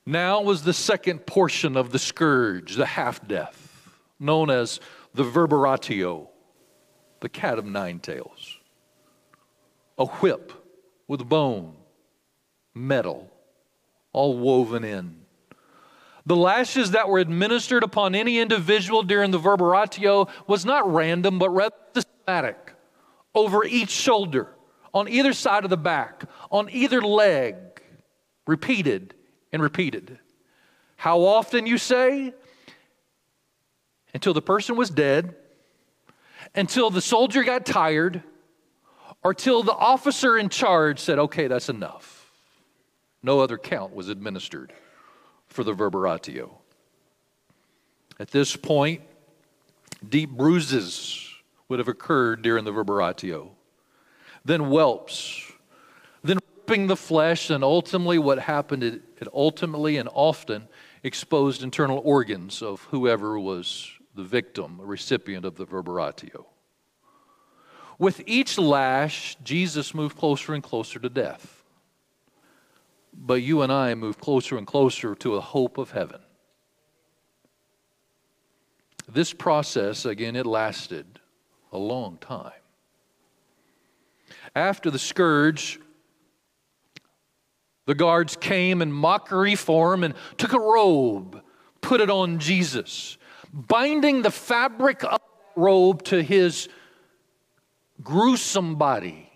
now 0.05 0.43
was 0.43 0.65
the 0.65 0.75
second 0.75 1.25
portion 1.25 1.79
of 1.79 1.93
the 1.93 1.99
scourge, 1.99 2.75
the 2.75 2.85
half 2.85 3.27
death, 3.27 3.89
known 4.19 4.51
as 4.51 4.81
the 5.15 5.25
verberatio, 5.25 6.30
the 7.21 7.29
cat 7.29 7.59
of 7.59 7.65
nine 7.65 7.99
tails. 8.01 8.59
A 9.99 10.07
whip 10.07 10.53
with 11.07 11.29
bone, 11.29 11.75
metal, 12.75 13.31
all 14.13 14.39
woven 14.39 14.85
in. 14.85 15.17
The 16.27 16.37
lashes 16.37 16.93
that 16.93 17.09
were 17.09 17.19
administered 17.19 17.83
upon 17.83 18.15
any 18.15 18.39
individual 18.39 19.03
during 19.03 19.31
the 19.31 19.39
verberatio 19.39 20.29
was 20.47 20.65
not 20.65 20.93
random, 20.93 21.39
but 21.39 21.51
rather 21.51 21.75
systematic 21.95 22.75
over 23.35 23.65
each 23.65 23.91
shoulder, 23.91 24.49
on 24.93 25.09
either 25.09 25.33
side 25.33 25.65
of 25.65 25.71
the 25.71 25.77
back, 25.77 26.25
on 26.51 26.69
either 26.71 27.01
leg, 27.01 27.57
repeated 28.47 29.15
and 29.53 29.63
repeated. 29.63 30.19
How 30.97 31.21
often, 31.21 31.67
you 31.67 31.79
say? 31.79 32.35
Until 34.13 34.35
the 34.35 34.43
person 34.43 34.77
was 34.77 34.91
dead, 34.91 35.37
until 36.55 36.91
the 36.91 37.01
soldier 37.01 37.43
got 37.45 37.65
tired, 37.65 38.23
or 39.23 39.35
till 39.35 39.63
the 39.63 39.73
officer 39.73 40.39
in 40.39 40.49
charge 40.49 40.99
said, 40.99 41.19
okay, 41.19 41.47
that's 41.47 41.69
enough. 41.69 42.31
No 43.23 43.41
other 43.41 43.59
count 43.59 43.95
was 43.95 44.09
administered 44.09 44.73
for 45.49 45.63
the 45.63 45.75
verberatio. 45.75 46.51
At 48.19 48.31
this 48.31 48.57
point, 48.57 49.03
deep 50.07 50.31
bruises 50.31 51.29
would 51.69 51.79
have 51.79 51.89
occurred 51.89 52.43
during 52.43 52.65
the 52.65 52.73
verberatio, 52.73 53.51
then 54.45 54.61
whelps, 54.71 55.53
then 56.25 56.39
ripping 56.57 56.87
the 56.87 56.97
flesh, 56.97 57.51
and 57.51 57.63
ultimately 57.63 58.19
what 58.19 58.39
happened, 58.39 58.83
it, 58.83 59.03
it 59.21 59.29
ultimately 59.35 59.97
and 59.99 60.09
often 60.13 60.69
exposed 61.03 61.63
internal 61.63 62.01
organs 62.05 62.63
of 62.63 62.83
whoever 62.85 63.39
was 63.39 63.91
the 64.23 64.29
victim, 64.29 64.81
a 64.81 64.85
recipient 64.85 65.45
of 65.45 65.57
the 65.57 65.67
verberatio. 65.67 66.47
With 67.99 68.23
each 68.27 68.59
lash, 68.59 69.37
Jesus 69.43 69.95
moved 69.95 70.17
closer 70.17 70.55
and 70.55 70.63
closer 70.63 70.99
to 70.99 71.09
death 71.09 71.61
but 73.13 73.43
you 73.43 73.63
and 73.63 73.73
I 73.73 73.95
move 73.95 74.19
closer 74.19 74.57
and 74.57 74.67
closer 74.67 75.15
to 75.17 75.35
a 75.35 75.41
hope 75.41 75.79
of 75.79 75.91
heaven. 75.91 76.21
This 79.09 79.33
process, 79.33 80.05
again, 80.05 80.37
it 80.37 80.47
lasted 80.47 81.07
a 81.73 81.79
long 81.79 82.19
time. 82.19 82.53
After 84.55 84.91
the 84.91 84.99
scourge, 84.99 85.81
the 87.87 87.95
guards 87.95 88.37
came 88.37 88.83
in 88.83 88.93
mockery 88.93 89.57
form 89.57 90.05
and 90.05 90.15
took 90.37 90.53
a 90.53 90.61
robe, 90.61 91.43
put 91.81 92.01
it 92.01 92.11
on 92.11 92.39
Jesus, 92.39 93.19
binding 93.53 94.23
the 94.23 94.31
fabric 94.31 95.05
of 95.05 95.21
the 95.21 95.61
robe 95.61 96.03
to 96.05 96.23
his 96.23 96.69
gruesome 98.03 98.77
body. 98.77 99.31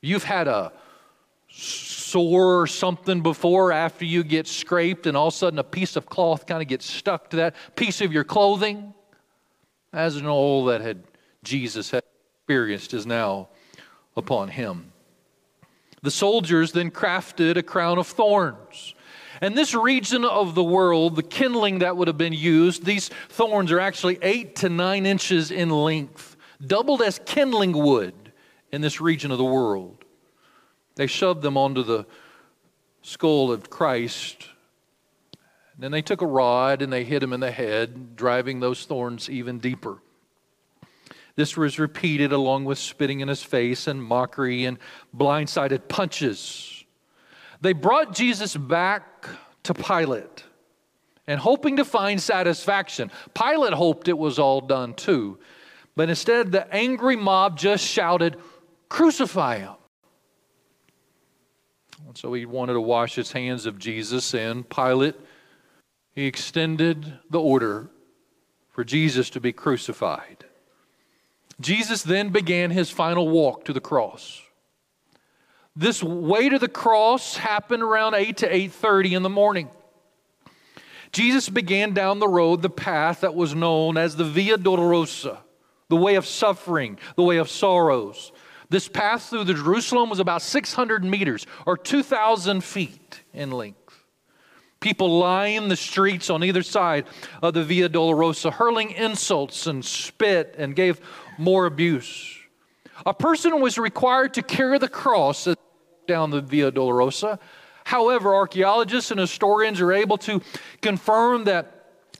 You've 0.00 0.24
had 0.24 0.48
a 0.48 0.72
sore 1.48 2.60
or 2.60 2.66
something 2.66 3.22
before 3.22 3.72
after 3.72 4.04
you 4.04 4.24
get 4.24 4.46
scraped 4.46 5.06
and 5.06 5.16
all 5.16 5.28
of 5.28 5.34
a 5.34 5.36
sudden 5.36 5.58
a 5.58 5.64
piece 5.64 5.96
of 5.96 6.06
cloth 6.06 6.46
kind 6.46 6.62
of 6.62 6.68
gets 6.68 6.84
stuck 6.84 7.30
to 7.30 7.36
that 7.36 7.54
piece 7.76 8.00
of 8.00 8.12
your 8.12 8.24
clothing. 8.24 8.92
As 9.92 10.16
an 10.16 10.26
all 10.26 10.64
that 10.66 10.80
had 10.80 11.04
jesus 11.44 11.90
had 11.90 12.02
experienced 12.40 12.94
is 12.94 13.06
now 13.06 13.48
upon 14.16 14.48
him. 14.48 14.92
The 16.02 16.10
soldiers 16.10 16.72
then 16.72 16.90
crafted 16.90 17.56
a 17.56 17.62
crown 17.62 17.98
of 17.98 18.06
thorns 18.06 18.93
and 19.40 19.56
this 19.56 19.74
region 19.74 20.24
of 20.24 20.54
the 20.54 20.64
world, 20.64 21.16
the 21.16 21.22
kindling 21.22 21.80
that 21.80 21.96
would 21.96 22.08
have 22.08 22.18
been 22.18 22.32
used, 22.32 22.84
these 22.84 23.10
thorns 23.28 23.72
are 23.72 23.80
actually 23.80 24.18
eight 24.22 24.56
to 24.56 24.68
nine 24.68 25.06
inches 25.06 25.50
in 25.50 25.70
length, 25.70 26.36
doubled 26.64 27.02
as 27.02 27.20
kindling 27.24 27.72
wood 27.72 28.14
in 28.72 28.80
this 28.80 29.00
region 29.00 29.30
of 29.30 29.38
the 29.38 29.44
world. 29.44 30.04
They 30.96 31.06
shoved 31.06 31.42
them 31.42 31.56
onto 31.56 31.82
the 31.82 32.06
skull 33.02 33.50
of 33.52 33.70
Christ. 33.70 34.48
And 35.74 35.82
Then 35.82 35.92
they 35.92 36.02
took 36.02 36.22
a 36.22 36.26
rod 36.26 36.82
and 36.82 36.92
they 36.92 37.04
hit 37.04 37.22
him 37.22 37.32
in 37.32 37.40
the 37.40 37.50
head, 37.50 38.16
driving 38.16 38.60
those 38.60 38.84
thorns 38.84 39.28
even 39.28 39.58
deeper. 39.58 39.98
This 41.36 41.56
was 41.56 41.80
repeated 41.80 42.32
along 42.32 42.64
with 42.64 42.78
spitting 42.78 43.20
in 43.20 43.28
his 43.28 43.42
face 43.42 43.88
and 43.88 44.02
mockery 44.02 44.64
and 44.64 44.78
blindsided 45.16 45.88
punches. 45.88 46.84
They 47.60 47.72
brought 47.72 48.14
Jesus 48.14 48.56
back 48.56 49.13
to 49.64 49.74
Pilate 49.74 50.44
and 51.26 51.40
hoping 51.40 51.76
to 51.76 51.84
find 51.84 52.20
satisfaction. 52.20 53.10
Pilate 53.34 53.72
hoped 53.72 54.08
it 54.08 54.18
was 54.18 54.38
all 54.38 54.60
done 54.60 54.94
too. 54.94 55.38
But 55.96 56.08
instead, 56.08 56.52
the 56.52 56.72
angry 56.74 57.16
mob 57.16 57.58
just 57.58 57.84
shouted, 57.84 58.36
Crucify 58.88 59.58
him. 59.58 59.74
And 62.06 62.16
so 62.16 62.32
he 62.32 62.46
wanted 62.46 62.74
to 62.74 62.80
wash 62.80 63.14
his 63.14 63.32
hands 63.32 63.66
of 63.66 63.78
Jesus, 63.78 64.34
and 64.34 64.68
Pilate, 64.68 65.16
he 66.14 66.26
extended 66.26 67.18
the 67.30 67.40
order 67.40 67.90
for 68.70 68.84
Jesus 68.84 69.30
to 69.30 69.40
be 69.40 69.52
crucified. 69.52 70.44
Jesus 71.60 72.02
then 72.02 72.30
began 72.30 72.70
his 72.70 72.90
final 72.90 73.28
walk 73.28 73.64
to 73.64 73.72
the 73.72 73.80
cross. 73.80 74.42
This 75.76 76.02
way 76.02 76.48
to 76.48 76.58
the 76.58 76.68
cross 76.68 77.36
happened 77.36 77.82
around 77.82 78.14
8 78.14 78.36
to 78.38 78.48
8:30 78.48 79.14
in 79.14 79.22
the 79.22 79.28
morning. 79.28 79.68
Jesus 81.10 81.48
began 81.48 81.94
down 81.94 82.18
the 82.18 82.28
road, 82.28 82.62
the 82.62 82.70
path 82.70 83.20
that 83.20 83.34
was 83.34 83.54
known 83.54 83.96
as 83.96 84.16
the 84.16 84.24
Via 84.24 84.56
Dolorosa, 84.56 85.38
the 85.88 85.96
way 85.96 86.14
of 86.14 86.26
suffering, 86.26 86.98
the 87.16 87.22
way 87.22 87.38
of 87.38 87.50
sorrows. 87.50 88.32
This 88.68 88.88
path 88.88 89.30
through 89.30 89.44
the 89.44 89.54
Jerusalem 89.54 90.10
was 90.10 90.18
about 90.18 90.42
600 90.42 91.04
meters 91.04 91.46
or 91.66 91.76
2,000 91.76 92.62
feet 92.62 93.22
in 93.32 93.50
length. 93.50 94.04
People 94.80 95.18
lined 95.18 95.70
the 95.70 95.76
streets 95.76 96.30
on 96.30 96.44
either 96.44 96.62
side 96.62 97.06
of 97.42 97.54
the 97.54 97.64
Via 97.64 97.88
Dolorosa, 97.88 98.52
hurling 98.52 98.90
insults 98.90 99.66
and 99.66 99.84
spit 99.84 100.54
and 100.58 100.76
gave 100.76 101.00
more 101.38 101.66
abuse. 101.66 102.38
A 103.06 103.14
person 103.14 103.60
was 103.60 103.78
required 103.78 104.34
to 104.34 104.42
carry 104.42 104.78
the 104.78 104.88
cross 104.88 105.46
down 106.06 106.30
the 106.30 106.40
Via 106.40 106.70
Dolorosa. 106.70 107.38
However, 107.84 108.34
archaeologists 108.34 109.10
and 109.10 109.20
historians 109.20 109.80
are 109.80 109.92
able 109.92 110.18
to 110.18 110.40
confirm 110.80 111.44
that 111.44 111.70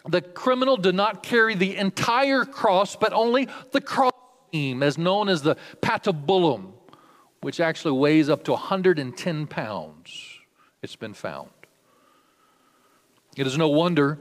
the 0.06 0.20
criminal 0.20 0.76
did 0.76 0.94
not 0.94 1.22
carry 1.22 1.54
the 1.54 1.76
entire 1.76 2.44
cross, 2.44 2.96
but 2.96 3.12
only 3.12 3.48
the 3.72 3.80
cross 3.80 4.12
beam, 4.52 4.82
as 4.82 4.98
known 4.98 5.28
as 5.28 5.42
the 5.42 5.56
patibulum, 5.80 6.72
which 7.40 7.60
actually 7.60 7.98
weighs 7.98 8.28
up 8.28 8.44
to 8.44 8.52
110 8.52 9.46
pounds. 9.46 10.38
It's 10.82 10.96
been 10.96 11.14
found. 11.14 11.48
It 13.36 13.46
is 13.46 13.56
no 13.56 13.68
wonder 13.68 14.18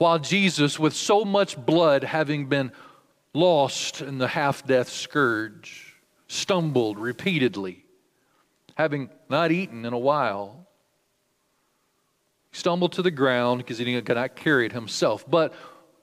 while 0.00 0.18
Jesus, 0.18 0.78
with 0.78 0.94
so 0.94 1.26
much 1.26 1.62
blood 1.62 2.04
having 2.04 2.46
been 2.46 2.72
lost 3.34 4.00
in 4.00 4.16
the 4.16 4.28
half 4.28 4.66
death 4.66 4.88
scourge, 4.88 5.94
stumbled 6.26 6.98
repeatedly, 6.98 7.84
having 8.80 9.10
not 9.28 9.52
eaten 9.52 9.84
in 9.84 9.92
a 9.92 9.98
while, 9.98 10.66
he 12.50 12.56
stumbled 12.56 12.92
to 12.92 13.02
the 13.02 13.10
ground 13.10 13.58
because 13.58 13.76
he 13.76 14.00
could 14.00 14.16
not 14.16 14.34
carry 14.34 14.64
it 14.64 14.72
himself. 14.72 15.28
But 15.28 15.52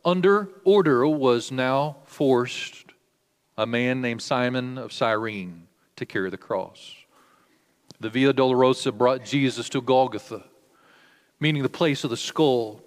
under 0.05 0.49
order 0.63 1.07
was 1.07 1.51
now 1.51 1.97
forced 2.05 2.85
a 3.57 3.65
man 3.65 3.99
named 3.99 4.21
Simon 4.21 4.77
of 4.77 4.93
Cyrene 4.93 5.67
to 5.95 6.05
carry 6.05 6.29
the 6.29 6.37
cross. 6.37 6.93
The 7.99 8.11
Via 8.11 8.31
Dolorosa 8.31 8.95
brought 8.95 9.25
Jesus 9.25 9.69
to 9.69 9.81
Golgotha, 9.81 10.43
meaning 11.39 11.63
the 11.63 11.69
place 11.69 12.03
of 12.03 12.11
the 12.11 12.17
skull. 12.17 12.83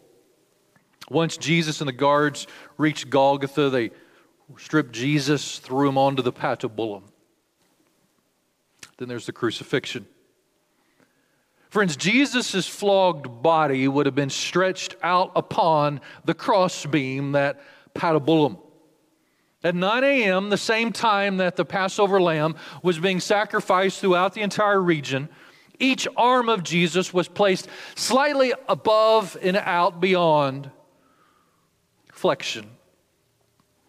Once 1.09 1.37
Jesus 1.37 1.81
and 1.81 1.89
the 1.89 1.93
guards 1.93 2.47
reached 2.79 3.11
Golgotha, 3.11 3.71
they 3.71 3.91
stripped 4.57 4.93
Jesus, 4.93 5.59
threw 5.59 5.89
him 5.89 5.99
onto 5.99 6.23
the 6.23 6.33
patibulum. 6.33 7.03
Then 9.01 9.09
there's 9.09 9.25
the 9.25 9.33
crucifixion. 9.33 10.07
Friends, 11.71 11.97
Jesus' 11.97 12.67
flogged 12.67 13.43
body 13.43 13.89
would 13.89 14.05
have 14.05 14.15
been 14.15 14.29
stretched 14.29 14.95
out 15.03 15.33
upon 15.35 16.03
the 16.27 16.35
crossbeam, 16.35 17.33
that 17.33 17.63
patibulum. 17.95 18.61
At 19.65 19.75
9 19.75 20.05
a.m., 20.05 20.51
the 20.51 20.59
same 20.59 20.93
time 20.93 21.39
that 21.39 21.57
the 21.57 21.65
Passover 21.65 22.21
lamb 22.21 22.57
was 22.83 22.99
being 22.99 23.21
sacrificed 23.21 24.01
throughout 24.01 24.35
the 24.35 24.43
entire 24.43 24.83
region, 24.83 25.31
each 25.79 26.07
arm 26.15 26.51
of 26.51 26.63
Jesus 26.63 27.15
was 27.15 27.27
placed 27.27 27.69
slightly 27.95 28.53
above 28.69 29.35
and 29.41 29.57
out 29.57 29.99
beyond 29.99 30.71
flexion, 32.13 32.69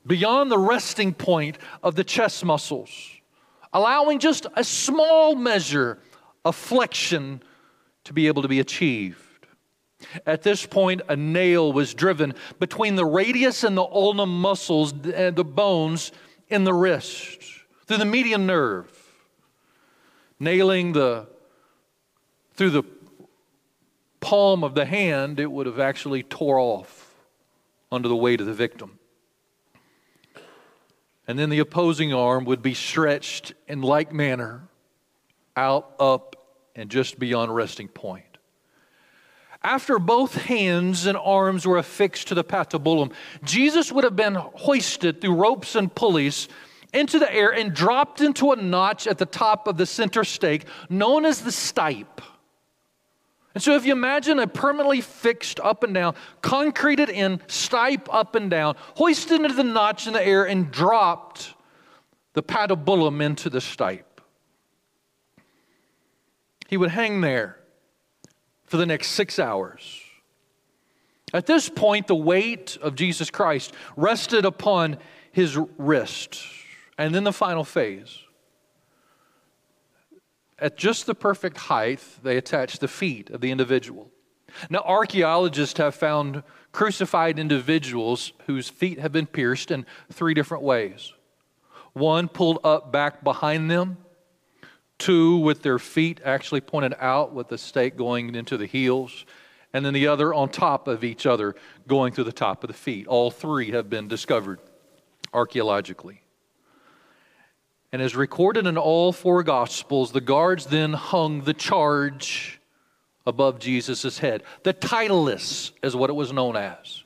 beyond 0.08 0.50
the 0.50 0.58
resting 0.58 1.14
point 1.14 1.58
of 1.84 1.96
the 1.96 2.06
chest 2.06 2.46
muscles, 2.46 3.11
allowing 3.74 4.20
just 4.20 4.46
a 4.56 4.64
small 4.64 5.36
measure 5.36 6.00
of 6.44 6.56
flexion 6.56 7.42
to 8.04 8.14
be 8.14 8.28
able 8.28 8.42
to 8.42 8.48
be 8.48 8.60
achieved. 8.60 9.18
At 10.26 10.42
this 10.42 10.66
point, 10.66 11.02
a 11.10 11.16
nail 11.16 11.72
was 11.72 11.94
driven 11.94 12.34
between 12.60 12.96
the 12.96 13.06
radius 13.06 13.64
and 13.64 13.78
the 13.78 13.84
ulna 13.84 14.26
muscles 14.26 14.94
and 15.14 15.36
the 15.36 15.46
bones 15.46 16.12
in 16.50 16.64
the 16.64 16.74
wrist 16.74 17.44
through 17.86 17.98
the 17.98 18.06
median 18.06 18.48
nerve, 18.48 18.90
nailing 20.40 20.94
the 20.94 21.28
through 22.54 22.70
the 22.70 22.84
palm 24.20 24.64
of 24.64 24.76
the 24.76 24.86
hand, 24.86 25.40
it 25.40 25.52
would 25.52 25.66
have 25.66 25.80
actually 25.80 26.24
tore 26.24 26.60
off 26.60 27.14
under 27.92 28.08
the 28.08 28.16
weight 28.16 28.40
of 28.40 28.48
the 28.48 28.54
victim. 28.54 29.00
And 31.28 31.38
then 31.38 31.50
the 31.50 31.60
opposing 31.60 32.14
arm 32.14 32.46
would 32.46 32.62
be 32.62 32.74
stretched 32.74 33.54
in 33.68 33.82
like 33.82 34.12
manner 34.12 34.68
out, 35.56 35.94
up, 36.00 36.36
and 36.76 36.90
just 36.90 37.20
beyond 37.20 37.54
resting 37.54 37.88
point. 37.88 38.26
After 39.64 40.00
both 40.00 40.36
hands 40.36 41.06
and 41.06 41.18
arms 41.18 41.68
were 41.68 41.78
affixed 41.78 42.30
to 42.30 42.36
the 42.36 42.44
patibulum, 42.44 43.14
Jesus 43.44 43.92
would 43.92 44.04
have 44.04 44.16
been 44.16 44.36
hoisted 44.36 45.22
through 45.22 45.36
ropes 45.36 45.76
and 45.76 45.94
pulleys 45.94 46.48
into 46.94 47.20
the 47.20 47.32
air 47.32 47.54
and 47.54 47.74
dropped 47.74 48.22
into 48.22 48.52
a 48.52 48.56
notch 48.56 49.06
at 49.06 49.18
the 49.18 49.26
top 49.26 49.68
of 49.68 49.78
the 49.78 49.86
center 49.86 50.24
stake 50.24 50.66
known 50.90 51.26
as 51.26 51.42
the 51.42 51.52
stipe. 51.52 52.20
And 53.54 53.62
so, 53.62 53.76
if 53.76 53.86
you 53.86 53.92
imagine 53.92 54.40
a 54.40 54.48
permanently 54.48 55.02
fixed 55.02 55.60
up 55.60 55.84
and 55.84 55.94
down, 55.94 56.16
concreted 56.42 57.10
in, 57.10 57.40
stipe 57.48 58.08
up 58.10 58.36
and 58.36 58.50
down, 58.50 58.76
hoisted 58.96 59.42
into 59.42 59.54
the 59.54 59.64
notch 59.64 60.08
in 60.08 60.14
the 60.14 60.26
air 60.26 60.46
and 60.46 60.72
dropped 60.72 61.54
the 62.34 62.42
patibulum 62.42 63.22
into 63.22 63.50
the 63.50 63.60
stipe, 63.60 64.04
he 66.70 66.78
would 66.78 66.92
hang 66.92 67.20
there 67.20 67.58
for 68.64 68.78
the 68.78 68.86
next 68.86 69.10
six 69.10 69.38
hours. 69.38 70.02
At 71.34 71.46
this 71.46 71.68
point, 71.68 72.08
the 72.08 72.16
weight 72.16 72.78
of 72.82 72.96
Jesus 72.96 73.30
Christ 73.30 73.74
rested 73.98 74.46
upon 74.46 74.98
his 75.32 75.58
wrist. 75.78 76.42
And 76.98 77.14
then 77.14 77.24
the 77.24 77.34
final 77.34 77.64
phase. 77.64 78.21
At 80.62 80.78
just 80.78 81.08
the 81.08 81.16
perfect 81.16 81.58
height, 81.58 82.02
they 82.22 82.38
attach 82.38 82.78
the 82.78 82.88
feet 82.88 83.32
of 83.32 83.42
the 83.42 83.50
individual. 83.50 84.12
Now, 84.70 84.84
archaeologists 84.86 85.80
have 85.80 85.96
found 85.96 86.44
crucified 86.72 87.40
individuals 87.40 88.32
whose 88.46 88.70
feet 88.70 89.00
have 89.00 89.12
been 89.12 89.26
pierced 89.26 89.72
in 89.72 89.86
three 90.12 90.34
different 90.34 90.64
ways 90.64 91.14
one 91.94 92.30
pulled 92.30 92.60
up 92.64 92.90
back 92.92 93.22
behind 93.22 93.70
them, 93.70 93.98
two 94.98 95.38
with 95.38 95.62
their 95.62 95.80
feet 95.80 96.22
actually 96.24 96.62
pointed 96.62 96.94
out 97.00 97.34
with 97.34 97.50
the 97.50 97.58
stake 97.58 97.98
going 97.98 98.34
into 98.34 98.56
the 98.56 98.66
heels, 98.66 99.26
and 99.74 99.86
then 99.86 99.94
the 99.94 100.08
other 100.08 100.34
on 100.34 100.48
top 100.48 100.88
of 100.88 101.04
each 101.04 101.26
other 101.26 101.54
going 101.88 102.14
through 102.14 102.24
the 102.24 102.32
top 102.32 102.64
of 102.64 102.70
the 102.70 102.74
feet. 102.74 103.08
All 103.08 103.30
three 103.30 103.72
have 103.72 103.90
been 103.90 104.08
discovered 104.08 104.60
archaeologically. 105.34 106.21
And 107.92 108.02
as 108.02 108.16
recorded 108.16 108.68
in 108.68 108.78
all 108.78 109.12
four 109.12 109.44
Gospels, 109.44 110.12
the 110.12 110.22
guards 110.22 110.68
then 110.68 110.94
hung 110.94 111.42
the 111.42 111.54
charge 111.54 112.62
above 113.26 113.60
Jesus' 113.60 114.18
head. 114.20 114.44
The 114.64 114.74
titulus 114.74 115.72
is 115.84 115.96
what 115.96 116.10
it 116.10 116.14
was 116.14 116.32
known 116.32 116.56
as. 116.56 117.04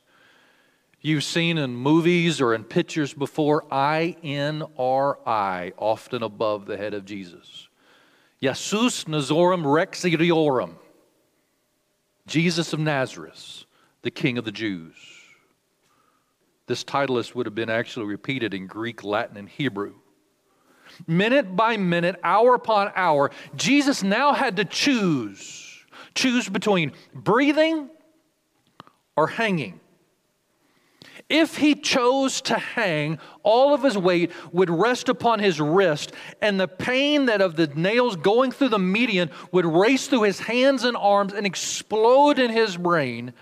You've 1.02 1.24
seen 1.24 1.58
in 1.58 1.76
movies 1.76 2.40
or 2.40 2.54
in 2.54 2.64
pictures 2.64 3.14
before 3.14 3.66
I 3.72 4.16
N 4.24 4.64
R 4.78 5.20
I, 5.26 5.74
often 5.78 6.24
above 6.24 6.66
the 6.66 6.78
head 6.78 6.94
of 6.94 7.06
Jesus. 7.06 7.68
Jesus 8.42 9.04
Nazorum 9.06 9.72
Rex 9.72 10.04
Iriorum, 10.04 10.76
Jesus 12.28 12.74
of 12.74 12.80
Nazareth, 12.80 13.66
the 14.04 14.12
King 14.12 14.38
of 14.38 14.46
the 14.46 14.52
Jews. 14.52 14.94
This 16.68 16.84
titulus 16.84 17.36
would 17.36 17.46
have 17.46 17.56
been 17.56 17.70
actually 17.70 18.06
repeated 18.06 18.54
in 18.54 18.68
Greek, 18.68 19.04
Latin, 19.04 19.38
and 19.38 19.50
Hebrew. 19.50 19.96
Minute 21.08 21.56
by 21.56 21.78
minute, 21.78 22.20
hour 22.24 22.56
upon 22.56 22.92
hour, 22.96 23.32
Jesus 23.56 24.04
now 24.04 24.34
had 24.34 24.58
to 24.58 24.66
choose 24.66 25.66
choose 26.16 26.50
between 26.50 26.94
breathing 27.14 27.90
or 29.16 29.28
hanging. 29.28 29.80
If 31.28 31.58
he 31.58 31.74
chose 31.76 32.40
to 32.42 32.56
hang, 32.56 33.20
all 33.42 33.74
of 33.74 33.82
his 33.84 33.98
weight 33.98 34.32
would 34.52 34.70
rest 34.70 35.10
upon 35.10 35.40
his 35.40 35.60
wrist, 35.60 36.14
and 36.42 36.60
the 36.60 36.68
pain 36.68 37.26
that 37.26 37.42
of 37.42 37.56
the 37.56 37.68
nails 37.68 38.16
going 38.16 38.52
through 38.52 38.70
the 38.70 38.80
median 38.80 39.32
would 39.52 39.66
race 39.66 40.08
through 40.08 40.24
his 40.24 40.40
hands 40.40 40.84
and 40.84 40.96
arms 40.96 41.34
and 41.34 41.46
explode 41.46 42.38
in 42.38 42.52
his 42.52 42.78
brain. 42.78 43.34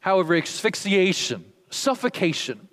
However, 0.00 0.34
asphyxiation, 0.34 1.44
suffocation, 1.70 2.68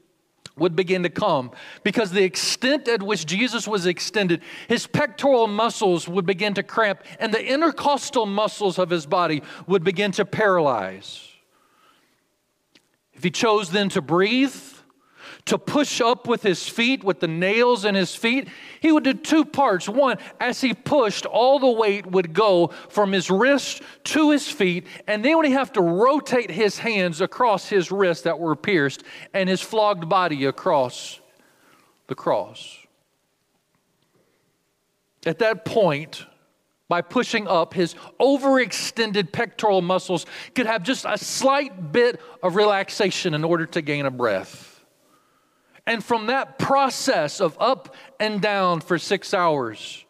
would 0.58 0.76
begin 0.76 1.04
to 1.04 1.10
come 1.10 1.52
because 1.84 2.12
the 2.12 2.24
extent 2.24 2.88
at 2.88 3.02
which 3.02 3.26
Jesus 3.26 3.68
was 3.68 3.86
extended, 3.86 4.42
his 4.68 4.88
pectoral 4.88 5.48
muscles 5.48 6.08
would 6.08 6.26
begin 6.26 6.54
to 6.56 6.64
cramp, 6.64 7.02
and 7.20 7.34
the 7.34 7.44
intercostal 7.44 8.26
muscles 8.26 8.78
of 8.78 8.90
his 8.90 9.06
body 9.06 9.42
would 9.68 9.84
begin 9.84 10.12
to 10.14 10.26
paralyze. 10.26 11.28
If 13.14 13.24
he 13.24 13.32
chose 13.32 13.72
then 13.72 13.90
to 13.90 14.02
breathe, 14.02 14.56
to 15.52 15.58
push 15.58 16.00
up 16.00 16.30
with 16.30 16.42
his 16.44 16.66
feet, 16.66 17.04
with 17.04 17.20
the 17.20 17.28
nails 17.28 17.84
in 17.84 17.94
his 17.94 18.16
feet, 18.16 18.48
he 18.80 18.90
would 18.90 19.04
do 19.04 19.14
two 19.14 19.44
parts. 19.44 19.90
One, 19.90 20.18
as 20.40 20.62
he 20.62 20.74
pushed, 20.74 21.26
all 21.26 21.60
the 21.60 21.70
weight 21.70 22.08
would 22.08 22.32
go 22.32 22.68
from 22.88 23.12
his 23.12 23.30
wrist 23.30 23.82
to 24.06 24.32
his 24.32 24.48
feet, 24.48 24.88
and 25.08 25.26
then 25.26 25.32
he 25.32 25.36
would 25.36 25.46
have 25.48 25.74
to 25.74 25.82
rotate 25.82 26.50
his 26.50 26.78
hands 26.78 27.20
across 27.20 27.68
his 27.68 27.92
wrists 27.92 28.24
that 28.24 28.40
were 28.40 28.56
pierced 28.56 29.04
and 29.34 29.50
his 29.50 29.60
flogged 29.60 30.08
body 30.08 30.46
across 30.46 31.20
the 32.08 32.16
cross. 32.16 32.78
At 35.26 35.40
that 35.40 35.66
point, 35.66 36.26
by 36.88 37.02
pushing 37.02 37.46
up, 37.50 37.74
his 37.74 37.96
overextended 38.22 39.34
pectoral 39.34 39.82
muscles 39.82 40.26
could 40.56 40.66
have 40.66 40.84
just 40.84 41.04
a 41.04 41.18
slight 41.18 41.92
bit 41.92 42.22
of 42.42 42.56
relaxation 42.56 43.34
in 43.34 43.44
order 43.44 43.66
to 43.66 43.82
gain 43.82 44.06
a 44.06 44.12
breath. 44.12 44.71
And 45.92 46.02
from 46.02 46.28
that 46.28 46.58
process 46.58 47.42
of 47.42 47.58
up 47.60 47.94
and 48.18 48.40
down 48.40 48.80
for 48.80 48.98
six 48.98 49.34
hours, 49.34 50.06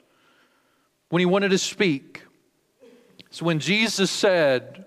when 1.10 1.22
he 1.22 1.26
wanted 1.26 1.50
to 1.50 1.58
speak, 1.58 2.22
so 3.32 3.46
when 3.46 3.58
Jesus 3.58 4.12
said, 4.12 4.86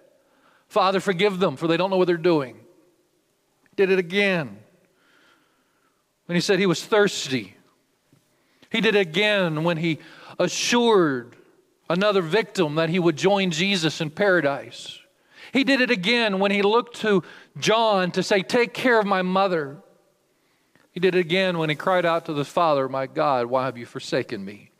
Father, 0.68 1.00
forgive 1.00 1.40
them, 1.40 1.56
for 1.56 1.66
they 1.66 1.76
don't 1.76 1.90
know 1.90 1.96
what 1.96 2.06
they're 2.06 2.16
doing, 2.16 2.60
did 3.74 3.90
it 3.90 3.98
again. 3.98 4.56
when 6.26 6.36
he 6.36 6.40
said 6.40 6.60
he 6.60 6.66
was 6.66 6.84
thirsty. 6.84 7.56
He 8.70 8.80
did 8.80 8.94
it 8.94 9.00
again 9.00 9.64
when 9.64 9.78
he 9.78 9.98
assured 10.38 11.34
another 11.90 12.22
victim 12.22 12.76
that 12.76 12.88
he 12.88 13.00
would 13.00 13.16
join 13.16 13.50
Jesus 13.50 14.00
in 14.00 14.10
paradise. 14.10 15.00
He 15.52 15.64
did 15.64 15.80
it 15.80 15.90
again 15.90 16.38
when 16.38 16.52
he 16.52 16.62
looked 16.62 17.00
to 17.00 17.24
John 17.58 18.12
to 18.12 18.22
say, 18.22 18.42
Take 18.42 18.74
care 18.74 19.00
of 19.00 19.06
my 19.06 19.22
mother. 19.22 19.78
He 20.94 21.00
did 21.00 21.16
it 21.16 21.18
again 21.18 21.58
when 21.58 21.70
he 21.70 21.74
cried 21.74 22.06
out 22.06 22.26
to 22.26 22.32
the 22.32 22.44
Father, 22.44 22.88
My 22.88 23.08
God, 23.08 23.46
why 23.46 23.64
have 23.64 23.76
you 23.76 23.84
forsaken 23.84 24.44
me? 24.44 24.70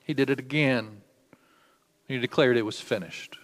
He 0.00 0.12
did 0.12 0.28
it 0.28 0.40
again. 0.40 1.02
when 2.06 2.08
He 2.08 2.18
declared 2.18 2.56
it 2.56 2.62
was 2.62 2.80
finished. 2.80 3.38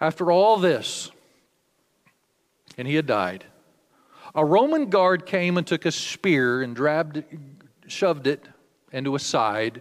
After 0.00 0.32
all 0.32 0.56
this, 0.56 1.12
and 2.76 2.88
he 2.88 2.96
had 2.96 3.06
died, 3.06 3.44
a 4.34 4.44
Roman 4.44 4.90
guard 4.90 5.24
came 5.26 5.56
and 5.56 5.64
took 5.64 5.86
a 5.86 5.92
spear 5.92 6.60
and 6.60 6.74
dragged, 6.74 7.22
shoved 7.86 8.26
it 8.26 8.48
into 8.90 9.14
a 9.14 9.20
side 9.20 9.80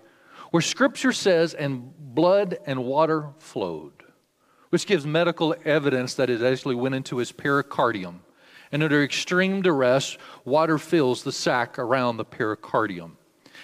where 0.52 0.62
scripture 0.62 1.12
says, 1.12 1.56
and 1.56 1.92
blood 2.14 2.60
and 2.68 2.86
water 2.86 3.30
flowed, 3.40 4.04
which 4.70 4.86
gives 4.86 5.08
medical 5.08 5.56
evidence 5.66 6.14
that 6.14 6.30
it 6.30 6.44
actually 6.44 6.76
went 6.76 6.94
into 6.94 7.18
his 7.18 7.32
pericardium. 7.32 8.22
And 8.76 8.84
under 8.84 9.06
extreme 9.06 9.62
duress, 9.62 10.18
water 10.44 10.78
fills 10.78 11.24
the 11.24 11.32
sac 11.32 11.80
around 11.80 12.18
the 12.18 12.26
pericardium, 12.26 13.16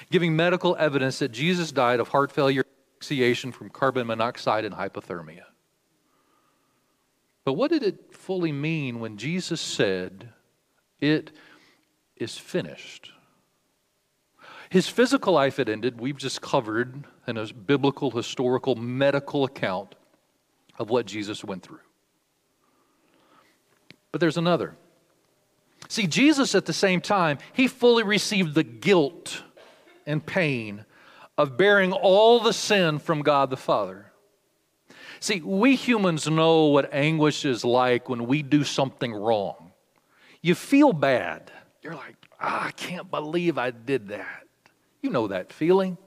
giving 0.10 0.38
medical 0.38 0.74
evidence 0.80 1.20
that 1.20 1.34
Jesus 1.34 1.74
died 1.74 2.00
of 2.00 2.08
heart 2.08 2.32
failure, 2.32 2.64
asphyxiation 2.96 3.52
from 3.52 3.70
carbon 3.70 4.08
monoxide, 4.08 4.64
and 4.64 4.74
hypothermia. 4.74 5.44
But 7.44 7.56
what 7.56 7.72
did 7.72 7.84
it 7.84 8.16
fully 8.16 8.54
mean 8.54 9.02
when 9.02 9.18
Jesus 9.18 9.60
said, 9.60 10.30
It 11.02 11.34
is 12.16 12.38
finished? 12.38 13.12
His 14.70 14.88
physical 14.88 15.34
life 15.34 15.58
had 15.58 15.68
ended. 15.68 16.00
We've 16.00 16.16
just 16.16 16.42
covered 16.42 17.04
in 17.28 17.36
a 17.36 17.54
biblical, 17.54 18.12
historical, 18.12 18.78
medical 18.78 19.44
account 19.44 19.94
of 20.80 20.90
what 20.90 21.06
Jesus 21.06 21.44
went 21.44 21.64
through. 21.64 21.82
But 24.14 24.22
there's 24.22 24.38
another. 24.38 24.78
See, 25.92 26.08
Jesus 26.08 26.56
at 26.56 26.66
the 26.66 26.72
same 26.72 27.02
time, 27.02 27.38
he 27.52 27.68
fully 27.68 28.04
received 28.04 28.56
the 28.56 28.64
guilt 28.64 29.44
and 30.06 30.26
pain 30.26 30.86
of 31.38 31.58
bearing 31.58 31.92
all 31.92 32.40
the 32.40 32.54
sin 32.54 32.98
from 32.98 33.24
God 33.24 33.50
the 33.50 33.58
Father. 33.58 34.10
See, 35.20 35.42
we 35.42 35.76
humans 35.76 36.30
know 36.30 36.68
what 36.68 36.94
anguish 36.94 37.44
is 37.44 37.66
like 37.66 38.08
when 38.08 38.26
we 38.26 38.42
do 38.42 38.64
something 38.64 39.14
wrong. 39.14 39.74
You 40.42 40.56
feel 40.56 40.94
bad. 40.94 41.52
You're 41.82 41.96
like, 41.96 42.16
ah, 42.40 42.68
I 42.68 42.72
can't 42.72 43.12
believe 43.12 43.58
I 43.58 43.72
did 43.72 44.08
that. 44.08 44.48
You 45.02 45.10
know 45.10 45.28
that 45.28 45.52
feeling. 45.52 45.98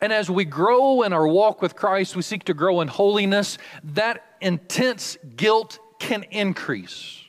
And 0.00 0.12
as 0.12 0.28
we 0.28 0.44
grow 0.44 1.02
in 1.02 1.12
our 1.12 1.28
walk 1.28 1.62
with 1.62 1.76
Christ, 1.76 2.16
we 2.16 2.22
seek 2.22 2.42
to 2.46 2.54
grow 2.54 2.80
in 2.80 2.88
holiness, 2.88 3.58
that 3.84 4.24
intense 4.40 5.18
guilt 5.36 5.78
can 6.00 6.24
increase. 6.32 7.23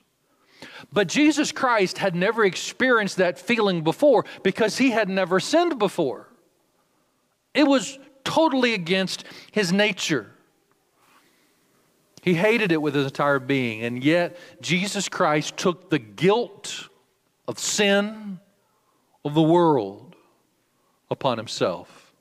But 0.92 1.08
Jesus 1.08 1.52
Christ 1.52 1.98
had 1.98 2.16
never 2.16 2.46
experienced 2.46 3.18
that 3.18 3.40
feeling 3.40 3.84
before 3.84 4.26
because 4.44 4.78
he 4.78 4.92
had 4.92 5.10
never 5.10 5.40
sinned 5.40 5.78
before. 5.80 6.30
It 7.54 7.68
was 7.68 7.98
totally 8.24 8.74
against 8.74 9.24
his 9.52 9.72
nature. 9.72 10.32
He 12.22 12.34
hated 12.34 12.72
it 12.72 12.82
with 12.82 12.96
his 12.96 13.06
entire 13.06 13.40
being, 13.40 13.84
and 13.84 14.04
yet 14.04 14.38
Jesus 14.60 15.08
Christ 15.10 15.58
took 15.58 15.90
the 15.90 16.00
guilt 16.00 16.90
of 17.48 17.60
sin 17.60 18.40
of 19.24 19.34
the 19.34 19.42
world 19.42 20.16
upon 21.12 21.38
himself. 21.38 22.14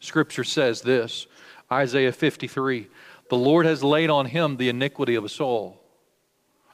Scripture 0.00 0.44
says 0.44 0.80
this 0.80 1.26
Isaiah 1.70 2.12
53 2.12 2.88
The 3.28 3.36
Lord 3.36 3.66
has 3.66 3.84
laid 3.84 4.10
on 4.10 4.26
him 4.26 4.56
the 4.56 4.68
iniquity 4.68 5.14
of 5.14 5.24
us 5.24 5.38
all. 5.38 5.79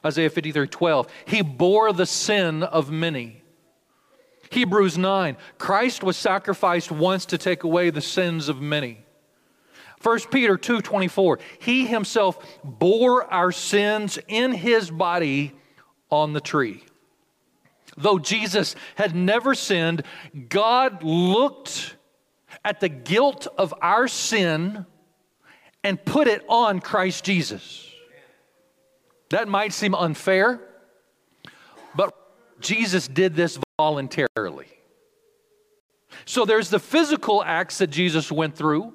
Isaiah 0.07 0.29
53 0.29 0.67
12 0.67 1.07
He 1.25 1.41
bore 1.41 1.93
the 1.93 2.05
sin 2.05 2.63
of 2.63 2.89
many. 2.89 3.43
Hebrews 4.49 4.97
9 4.97 5.37
Christ 5.57 6.03
was 6.03 6.17
sacrificed 6.17 6.91
once 6.91 7.25
to 7.27 7.37
take 7.37 7.63
away 7.63 7.89
the 7.89 8.01
sins 8.01 8.49
of 8.49 8.61
many. 8.61 8.99
1 10.01 10.19
Peter 10.31 10.57
2:24 10.57 11.39
He 11.59 11.85
himself 11.85 12.37
bore 12.63 13.31
our 13.31 13.51
sins 13.51 14.19
in 14.27 14.53
his 14.53 14.89
body 14.91 15.53
on 16.09 16.33
the 16.33 16.41
tree. 16.41 16.83
Though 17.97 18.19
Jesus 18.19 18.75
had 18.95 19.15
never 19.15 19.55
sinned, 19.55 20.03
God 20.49 21.03
looked 21.03 21.95
at 22.63 22.79
the 22.79 22.89
guilt 22.89 23.47
of 23.57 23.73
our 23.81 24.07
sin 24.07 24.85
and 25.83 26.03
put 26.03 26.27
it 26.27 26.45
on 26.47 26.79
Christ 26.79 27.23
Jesus. 27.23 27.86
That 29.29 29.47
might 29.47 29.73
seem 29.73 29.93
unfair, 29.93 30.61
but 31.95 32.13
Jesus 32.59 33.07
did 33.07 33.35
this 33.35 33.59
voluntarily. 33.77 34.67
So 36.25 36.45
there's 36.45 36.69
the 36.69 36.79
physical 36.79 37.43
acts 37.43 37.77
that 37.79 37.87
Jesus 37.87 38.31
went 38.31 38.55
through. 38.55 38.93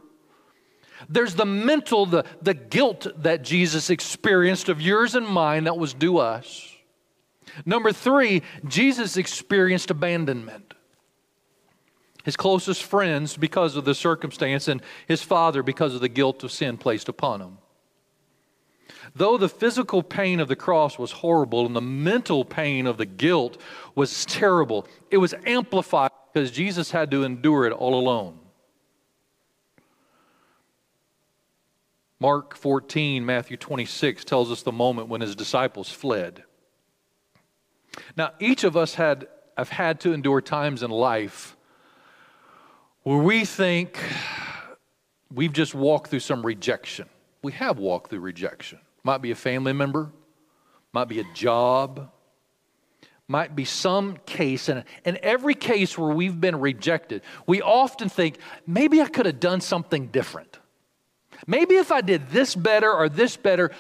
There's 1.08 1.34
the 1.34 1.44
mental, 1.44 2.06
the, 2.06 2.24
the 2.40 2.54
guilt 2.54 3.06
that 3.22 3.42
Jesus 3.42 3.90
experienced 3.90 4.68
of 4.68 4.80
yours 4.80 5.14
and 5.14 5.26
mine 5.26 5.64
that 5.64 5.76
was 5.76 5.94
due 5.94 6.18
us. 6.18 6.68
Number 7.66 7.92
three, 7.92 8.42
Jesus 8.66 9.16
experienced 9.16 9.90
abandonment. 9.90 10.74
His 12.24 12.36
closest 12.36 12.84
friends 12.84 13.36
because 13.36 13.76
of 13.76 13.84
the 13.84 13.94
circumstance, 13.94 14.68
and 14.68 14.80
his 15.08 15.22
father 15.22 15.62
because 15.62 15.94
of 15.94 16.00
the 16.00 16.08
guilt 16.08 16.44
of 16.44 16.52
sin 16.52 16.78
placed 16.78 17.08
upon 17.08 17.40
him. 17.40 17.58
Though 19.14 19.36
the 19.36 19.48
physical 19.48 20.02
pain 20.02 20.40
of 20.40 20.48
the 20.48 20.56
cross 20.56 20.98
was 20.98 21.12
horrible 21.12 21.66
and 21.66 21.76
the 21.76 21.80
mental 21.80 22.44
pain 22.44 22.86
of 22.86 22.96
the 22.96 23.06
guilt 23.06 23.60
was 23.94 24.24
terrible, 24.24 24.86
it 25.10 25.18
was 25.18 25.34
amplified 25.46 26.10
because 26.32 26.50
Jesus 26.50 26.90
had 26.90 27.10
to 27.10 27.24
endure 27.24 27.66
it 27.66 27.72
all 27.72 27.94
alone. 27.94 28.38
Mark 32.20 32.54
14, 32.54 33.26
Matthew 33.26 33.56
26 33.56 34.24
tells 34.24 34.50
us 34.52 34.62
the 34.62 34.70
moment 34.72 35.08
when 35.08 35.20
his 35.20 35.34
disciples 35.34 35.90
fled. 35.90 36.44
Now, 38.16 38.30
each 38.38 38.62
of 38.64 38.76
us 38.76 38.94
had, 38.94 39.26
have 39.58 39.70
had 39.70 40.00
to 40.00 40.12
endure 40.12 40.40
times 40.40 40.82
in 40.82 40.90
life 40.90 41.56
where 43.02 43.18
we 43.18 43.44
think 43.44 43.98
we've 45.34 45.52
just 45.52 45.74
walked 45.74 46.10
through 46.10 46.20
some 46.20 46.46
rejection. 46.46 47.08
We 47.42 47.52
have 47.52 47.78
walked 47.78 48.10
through 48.10 48.20
rejection. 48.20 48.78
Might 49.04 49.18
be 49.18 49.32
a 49.32 49.34
family 49.36 49.72
member, 49.72 50.12
might 50.92 51.08
be 51.08 51.18
a 51.18 51.24
job, 51.34 52.10
might 53.26 53.56
be 53.56 53.64
some 53.64 54.16
case. 54.26 54.68
And 54.68 54.84
in 55.04 55.18
every 55.22 55.54
case 55.54 55.98
where 55.98 56.14
we've 56.14 56.40
been 56.40 56.60
rejected, 56.60 57.22
we 57.46 57.60
often 57.60 58.08
think, 58.08 58.38
maybe 58.66 59.00
I 59.00 59.08
could 59.08 59.26
have 59.26 59.40
done 59.40 59.60
something 59.60 60.08
different. 60.08 60.58
Maybe 61.46 61.76
if 61.76 61.90
I 61.90 62.00
did 62.00 62.28
this 62.28 62.54
better 62.54 62.92
or 62.92 63.08
this 63.08 63.36
better, 63.36 63.72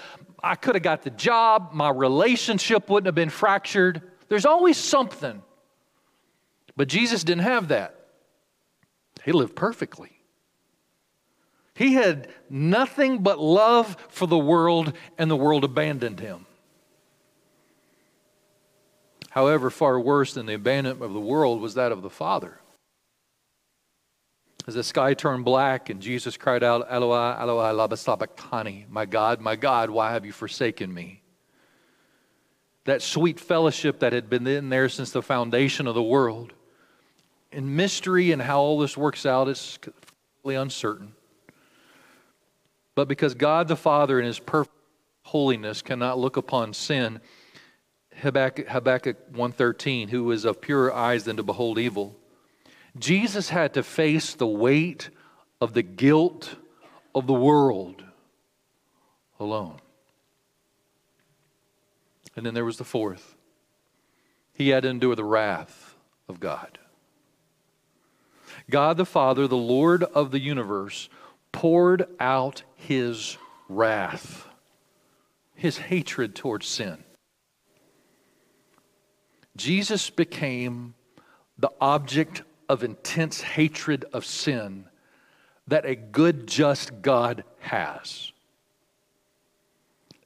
I 0.42 0.56
could 0.56 0.74
have 0.74 0.82
got 0.82 1.02
the 1.02 1.10
job, 1.10 1.70
my 1.72 1.90
relationship 1.90 2.90
wouldn't 2.90 3.06
have 3.06 3.14
been 3.14 3.30
fractured. 3.30 4.02
There's 4.28 4.46
always 4.46 4.76
something. 4.76 5.42
But 6.76 6.88
Jesus 6.88 7.22
didn't 7.22 7.44
have 7.44 7.68
that. 7.68 8.06
He 9.24 9.30
lived 9.30 9.54
perfectly. 9.54 10.11
He 11.82 11.94
had 11.94 12.28
nothing 12.48 13.24
but 13.24 13.40
love 13.40 13.96
for 14.08 14.28
the 14.28 14.38
world, 14.38 14.92
and 15.18 15.28
the 15.28 15.34
world 15.34 15.64
abandoned 15.64 16.20
him. 16.20 16.46
However, 19.30 19.68
far 19.68 19.98
worse 19.98 20.32
than 20.32 20.46
the 20.46 20.54
abandonment 20.54 21.02
of 21.02 21.12
the 21.12 21.18
world 21.18 21.60
was 21.60 21.74
that 21.74 21.90
of 21.90 22.02
the 22.02 22.08
Father. 22.08 22.60
As 24.68 24.74
the 24.74 24.84
sky 24.84 25.14
turned 25.14 25.44
black 25.44 25.90
and 25.90 26.00
Jesus 26.00 26.36
cried 26.36 26.62
out, 26.62 26.86
Eloi, 26.88 27.34
Eloi, 27.40 27.72
lama 27.72 27.96
sabachthani, 27.96 28.86
my 28.88 29.04
God, 29.04 29.40
my 29.40 29.56
God, 29.56 29.90
why 29.90 30.12
have 30.12 30.24
you 30.24 30.30
forsaken 30.30 30.94
me? 30.94 31.20
That 32.84 33.02
sweet 33.02 33.40
fellowship 33.40 33.98
that 33.98 34.12
had 34.12 34.30
been 34.30 34.46
in 34.46 34.68
there 34.68 34.88
since 34.88 35.10
the 35.10 35.20
foundation 35.20 35.88
of 35.88 35.96
the 35.96 36.02
world. 36.02 36.52
In 37.50 37.74
mystery 37.74 38.30
and 38.30 38.40
how 38.40 38.60
all 38.60 38.78
this 38.78 38.96
works 38.96 39.26
out 39.26 39.48
is 39.48 39.80
uncertain. 40.44 41.14
But 42.94 43.08
because 43.08 43.34
God 43.34 43.68
the 43.68 43.76
Father 43.76 44.18
in 44.18 44.26
his 44.26 44.38
perfect 44.38 44.76
holiness 45.22 45.82
cannot 45.82 46.18
look 46.18 46.36
upon 46.36 46.74
sin, 46.74 47.20
Habakkuk, 48.16 48.68
Habakkuk 48.68 49.32
1.13, 49.32 50.10
who 50.10 50.30
is 50.30 50.44
of 50.44 50.60
purer 50.60 50.92
eyes 50.92 51.24
than 51.24 51.36
to 51.36 51.42
behold 51.42 51.78
evil, 51.78 52.16
Jesus 52.98 53.48
had 53.48 53.74
to 53.74 53.82
face 53.82 54.34
the 54.34 54.46
weight 54.46 55.08
of 55.60 55.72
the 55.72 55.82
guilt 55.82 56.56
of 57.14 57.26
the 57.26 57.32
world 57.32 58.04
alone. 59.40 59.78
And 62.36 62.44
then 62.44 62.54
there 62.54 62.64
was 62.64 62.78
the 62.78 62.84
fourth 62.84 63.36
he 64.54 64.68
had 64.68 64.82
to 64.82 64.88
endure 64.88 65.14
the 65.14 65.24
wrath 65.24 65.94
of 66.28 66.40
God. 66.40 66.78
God 68.70 68.96
the 68.96 69.06
Father, 69.06 69.48
the 69.48 69.56
Lord 69.56 70.02
of 70.02 70.30
the 70.30 70.38
universe, 70.38 71.08
poured 71.52 72.06
out 72.18 72.62
his 72.76 73.36
wrath, 73.68 74.48
his 75.54 75.78
hatred 75.78 76.34
towards 76.34 76.66
sin. 76.66 77.04
Jesus 79.56 80.10
became 80.10 80.94
the 81.58 81.70
object 81.80 82.42
of 82.68 82.82
intense 82.82 83.42
hatred 83.42 84.04
of 84.12 84.24
sin 84.24 84.86
that 85.68 85.84
a 85.84 85.94
good, 85.94 86.46
just 86.46 87.02
God 87.02 87.44
has. 87.60 88.32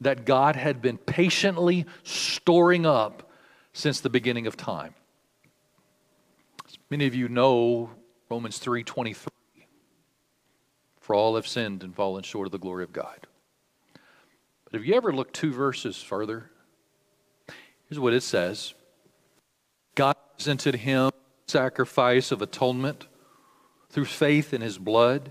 That 0.01 0.25
God 0.25 0.57
had 0.57 0.81
been 0.81 0.99
patiently 0.99 1.87
storing 2.05 2.87
up 2.87 3.31
since 3.73 4.01
the 4.01 4.11
beginning 4.11 4.47
of 4.47 4.57
time. 4.57 4.95
As 6.67 6.79
many 6.91 7.07
of 7.07 7.15
you 7.15 7.29
know 7.29 7.91
Romans 8.31 8.59
3:23. 8.59 9.36
For 11.07 11.15
all 11.15 11.37
have 11.37 11.47
sinned 11.47 11.85
and 11.85 11.95
fallen 11.95 12.25
short 12.25 12.47
of 12.47 12.51
the 12.51 12.59
glory 12.59 12.83
of 12.83 12.93
God. 12.93 13.29
But 14.65 14.73
have 14.73 14.85
you 14.85 14.95
ever 14.95 15.13
looked 15.13 15.35
two 15.37 15.53
verses 15.53 16.03
further? 16.03 16.51
Here's 17.89 18.01
what 18.01 18.13
it 18.13 18.25
says. 18.25 18.75
God 19.95 20.17
presented 20.37 20.75
him 20.75 21.13
sacrifice 21.47 22.33
of 22.33 22.43
atonement 22.43 23.07
through 23.89 24.07
faith 24.07 24.53
in 24.53 24.63
his 24.63 24.79
blood. 24.79 25.31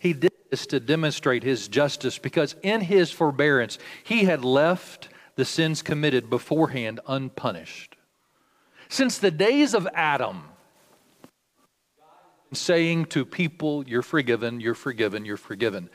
He 0.00 0.14
did 0.14 0.32
this 0.50 0.66
to 0.66 0.80
demonstrate 0.80 1.44
his 1.44 1.68
justice 1.68 2.18
because 2.18 2.56
in 2.64 2.80
his 2.80 3.12
forbearance 3.12 3.78
he 4.02 4.24
had 4.24 4.44
left 4.44 5.10
the 5.36 5.44
sins 5.44 5.80
committed 5.80 6.28
beforehand 6.28 6.98
unpunished. 7.06 7.94
Since 8.88 9.18
the 9.18 9.30
days 9.30 9.74
of 9.74 9.86
Adam, 9.94 10.42
saying 12.52 13.06
to 13.06 13.24
people, 13.24 13.84
You're 13.86 14.02
forgiven, 14.02 14.60
you're 14.60 14.74
forgiven, 14.74 15.24
you're 15.24 15.36
forgiven. 15.36 15.90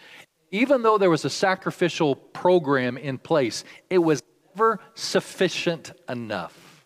Even 0.51 0.81
though 0.81 0.97
there 0.97 1.09
was 1.09 1.25
a 1.25 1.29
sacrificial 1.29 2.15
program 2.15 2.97
in 2.97 3.17
place, 3.17 3.63
it 3.89 3.99
was 3.99 4.23
never 4.55 4.79
sufficient 4.95 5.91
enough. 6.07 6.85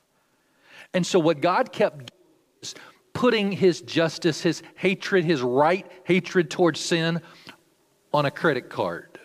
And 0.94 1.06
so, 1.06 1.20
what 1.20 1.42
God 1.42 1.72
kept 1.72 1.98
doing 1.98 2.10
is 2.62 2.76
putting 3.14 3.52
his 3.52 3.82
justice, 3.82 4.42
his 4.42 4.62
hatred, 4.76 5.24
his 5.24 5.42
right 5.42 5.90
hatred 6.04 6.52
towards 6.52 6.80
sin 6.80 7.22
on 8.14 8.26
a 8.26 8.32
credit 8.32 8.70
card, 8.70 9.20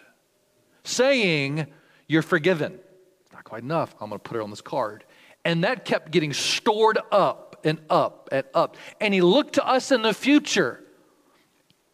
saying, 0.85 1.67
You're 2.07 2.23
forgiven. 2.23 2.79
It's 3.23 3.33
not 3.33 3.45
quite 3.45 3.63
enough. 3.63 3.95
I'm 4.01 4.09
going 4.09 4.21
to 4.21 4.29
put 4.29 4.37
it 4.37 4.43
on 4.43 4.51
this 4.51 4.61
card. 4.61 5.05
And 5.45 5.65
that 5.65 5.85
kept 5.85 6.11
getting 6.11 6.33
stored 6.33 6.99
up 7.11 7.48
and 7.65 7.81
up 7.91 8.29
and 8.33 8.45
up. 8.55 8.77
And 9.01 9.13
He 9.13 9.21
looked 9.21 9.55
to 9.55 9.67
us 9.67 9.93
in 9.93 10.03
the 10.03 10.15
future. 10.15 10.83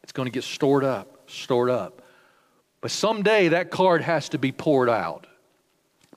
It's 0.03 0.13
going 0.13 0.27
to 0.27 0.33
get 0.33 0.45
stored 0.45 0.85
up, 0.85 1.29
stored 1.31 1.71
up. 1.71 2.03
But 2.81 2.91
someday 2.91 3.49
that 3.49 3.71
card 3.71 4.03
has 4.03 4.29
to 4.31 4.39
be 4.39 4.53
poured 4.53 4.91
out, 4.91 5.27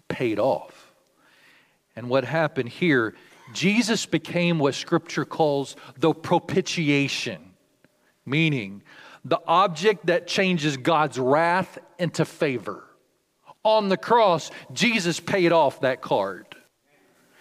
paid 0.09 0.39
off. 0.39 0.91
And 1.95 2.09
what 2.09 2.25
happened 2.25 2.69
here, 2.69 3.15
Jesus 3.53 4.05
became 4.05 4.59
what 4.59 4.75
Scripture 4.75 5.25
calls 5.25 5.75
the 5.97 6.13
propitiation, 6.13 7.53
meaning 8.25 8.83
the 9.23 9.39
object 9.47 10.07
that 10.07 10.27
changes 10.27 10.77
God's 10.77 11.17
wrath 11.17 11.79
into 11.97 12.25
favor. 12.25 12.83
On 13.63 13.89
the 13.89 13.97
cross, 13.97 14.51
Jesus 14.73 15.19
paid 15.19 15.51
off 15.51 15.81
that 15.81 16.01
card. 16.01 16.45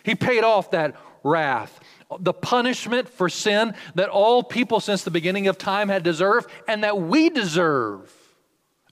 He 0.02 0.14
paid 0.14 0.44
off 0.44 0.70
that 0.70 0.96
wrath 1.22 1.80
the 2.20 2.32
punishment 2.32 3.08
for 3.08 3.28
sin 3.28 3.74
that 3.94 4.08
all 4.08 4.42
people 4.42 4.80
since 4.80 5.02
the 5.02 5.10
beginning 5.10 5.48
of 5.48 5.58
time 5.58 5.88
had 5.88 6.02
deserved 6.02 6.50
and 6.68 6.84
that 6.84 7.00
we 7.00 7.30
deserve 7.30 8.12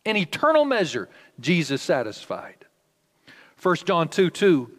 in 0.05 0.17
eternal 0.17 0.65
measure, 0.65 1.09
Jesus 1.41 1.81
satisfied. 1.81 2.67
1 3.63 3.77
John 3.87 4.09
2 4.09 4.31
2, 4.31 4.71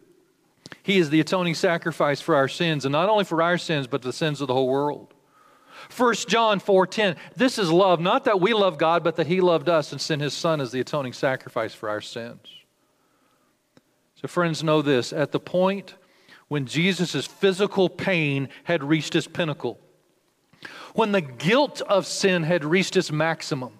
He 0.83 0.97
is 0.97 1.09
the 1.09 1.19
atoning 1.19 1.55
sacrifice 1.55 2.21
for 2.21 2.35
our 2.35 2.47
sins, 2.47 2.85
and 2.85 2.91
not 2.91 3.09
only 3.09 3.23
for 3.23 3.41
our 3.41 3.57
sins, 3.57 3.87
but 3.87 4.03
the 4.03 4.13
sins 4.13 4.41
of 4.41 4.47
the 4.47 4.53
whole 4.53 4.67
world. 4.67 5.13
1 5.95 6.13
John 6.27 6.59
4:10 6.59 7.15
This 7.35 7.57
is 7.57 7.71
love 7.71 7.99
not 7.99 8.25
that 8.25 8.39
we 8.39 8.53
love 8.53 8.77
God 8.77 9.03
but 9.03 9.17
that 9.17 9.27
he 9.27 9.41
loved 9.41 9.69
us 9.69 9.91
and 9.91 10.01
sent 10.01 10.21
his 10.21 10.33
son 10.33 10.61
as 10.61 10.71
the 10.71 10.79
atoning 10.79 11.13
sacrifice 11.13 11.73
for 11.73 11.89
our 11.89 12.01
sins. 12.01 12.47
So 14.15 14.27
friends 14.27 14.63
know 14.63 14.81
this 14.81 15.13
at 15.13 15.31
the 15.31 15.39
point 15.39 15.95
when 16.47 16.65
Jesus' 16.65 17.25
physical 17.25 17.89
pain 17.89 18.49
had 18.63 18.83
reached 18.83 19.15
its 19.15 19.27
pinnacle, 19.27 19.79
when 20.93 21.11
the 21.11 21.21
guilt 21.21 21.81
of 21.81 22.05
sin 22.05 22.43
had 22.43 22.63
reached 22.63 22.95
its 22.95 23.11
maximum, 23.11 23.79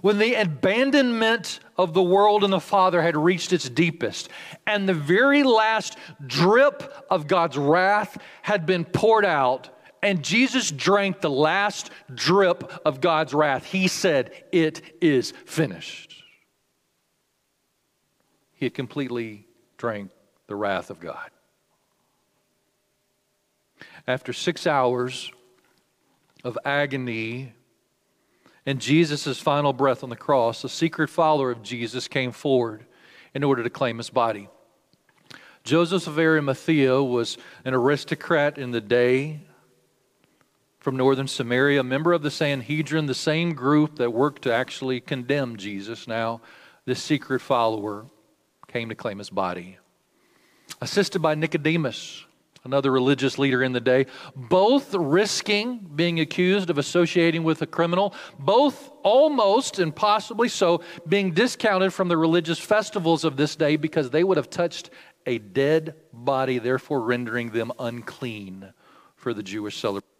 when 0.00 0.18
the 0.18 0.34
abandonment 0.34 1.60
of 1.76 1.94
the 1.94 2.02
world 2.02 2.44
and 2.44 2.52
the 2.52 2.60
Father 2.60 3.02
had 3.02 3.16
reached 3.16 3.52
its 3.52 3.68
deepest, 3.68 4.28
and 4.66 4.88
the 4.88 4.94
very 4.94 5.42
last 5.42 5.96
drip 6.26 6.82
of 7.10 7.26
God's 7.26 7.56
wrath 7.56 8.18
had 8.42 8.66
been 8.66 8.84
poured 8.84 9.24
out, 9.24 9.70
and 10.02 10.22
Jesus 10.22 10.70
drank 10.70 11.20
the 11.20 11.30
last 11.30 11.90
drip 12.14 12.72
of 12.84 13.00
God's 13.00 13.32
wrath, 13.32 13.64
he 13.64 13.88
said, 13.88 14.32
It 14.52 14.82
is 15.00 15.32
finished. 15.46 16.22
He 18.52 18.66
had 18.66 18.74
completely 18.74 19.46
drank 19.76 20.10
the 20.46 20.54
wrath 20.54 20.90
of 20.90 21.00
God. 21.00 21.31
After 24.06 24.32
six 24.32 24.66
hours 24.66 25.30
of 26.42 26.58
agony 26.64 27.52
and 28.66 28.80
Jesus' 28.80 29.38
final 29.38 29.72
breath 29.72 30.02
on 30.02 30.10
the 30.10 30.16
cross, 30.16 30.64
a 30.64 30.68
secret 30.68 31.08
follower 31.08 31.50
of 31.50 31.62
Jesus 31.62 32.08
came 32.08 32.32
forward 32.32 32.84
in 33.34 33.44
order 33.44 33.62
to 33.62 33.70
claim 33.70 33.98
his 33.98 34.10
body. 34.10 34.48
Joseph 35.64 36.08
of 36.08 36.18
Arimathea 36.18 37.02
was 37.02 37.38
an 37.64 37.74
aristocrat 37.74 38.58
in 38.58 38.72
the 38.72 38.80
day 38.80 39.40
from 40.80 40.96
northern 40.96 41.28
Samaria, 41.28 41.78
a 41.78 41.84
member 41.84 42.12
of 42.12 42.22
the 42.22 42.30
Sanhedrin, 42.30 43.06
the 43.06 43.14
same 43.14 43.54
group 43.54 43.96
that 43.98 44.10
worked 44.10 44.42
to 44.42 44.52
actually 44.52 45.00
condemn 45.00 45.56
Jesus. 45.56 46.08
Now, 46.08 46.40
this 46.84 47.00
secret 47.00 47.40
follower 47.40 48.06
came 48.66 48.88
to 48.88 48.96
claim 48.96 49.18
his 49.18 49.30
body. 49.30 49.78
Assisted 50.80 51.20
by 51.22 51.36
Nicodemus, 51.36 52.24
another 52.64 52.92
religious 52.92 53.38
leader 53.38 53.62
in 53.62 53.72
the 53.72 53.80
day, 53.80 54.06
both 54.36 54.94
risking 54.94 55.78
being 55.96 56.20
accused 56.20 56.70
of 56.70 56.78
associating 56.78 57.42
with 57.42 57.62
a 57.62 57.66
criminal, 57.66 58.14
both 58.38 58.90
almost 59.02 59.78
and 59.78 59.94
possibly 59.94 60.48
so 60.48 60.82
being 61.08 61.32
discounted 61.32 61.92
from 61.92 62.08
the 62.08 62.16
religious 62.16 62.58
festivals 62.58 63.24
of 63.24 63.36
this 63.36 63.56
day 63.56 63.76
because 63.76 64.10
they 64.10 64.22
would 64.22 64.36
have 64.36 64.50
touched 64.50 64.90
a 65.26 65.38
dead 65.38 65.94
body, 66.12 66.58
therefore 66.58 67.00
rendering 67.00 67.50
them 67.50 67.72
unclean 67.78 68.72
for 69.16 69.34
the 69.34 69.42
Jewish 69.42 69.78
celebrations. 69.78 70.12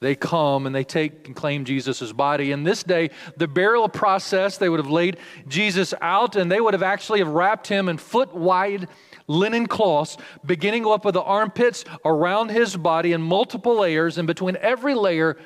They 0.00 0.14
come 0.14 0.66
and 0.66 0.74
they 0.74 0.84
take 0.84 1.26
and 1.26 1.34
claim 1.34 1.64
Jesus' 1.64 2.12
body. 2.12 2.52
In 2.52 2.62
this 2.62 2.84
day, 2.84 3.10
the 3.36 3.48
burial 3.48 3.88
process, 3.88 4.56
they 4.56 4.68
would 4.68 4.78
have 4.78 4.90
laid 4.90 5.18
Jesus 5.48 5.92
out 6.00 6.36
and 6.36 6.50
they 6.50 6.60
would 6.60 6.74
have 6.74 6.84
actually 6.84 7.18
have 7.18 7.28
wrapped 7.28 7.66
him 7.66 7.88
in 7.88 7.98
foot 7.98 8.32
wide 8.32 8.88
linen 9.28 9.66
cloths, 9.66 10.16
beginning 10.44 10.86
up 10.86 11.04
with 11.04 11.14
the 11.14 11.22
armpits 11.22 11.84
around 12.04 12.50
his 12.50 12.76
body 12.76 13.12
in 13.12 13.22
multiple 13.22 13.78
layers, 13.78 14.18
and 14.18 14.26
between 14.26 14.56
every 14.56 14.94
layer, 14.94 15.36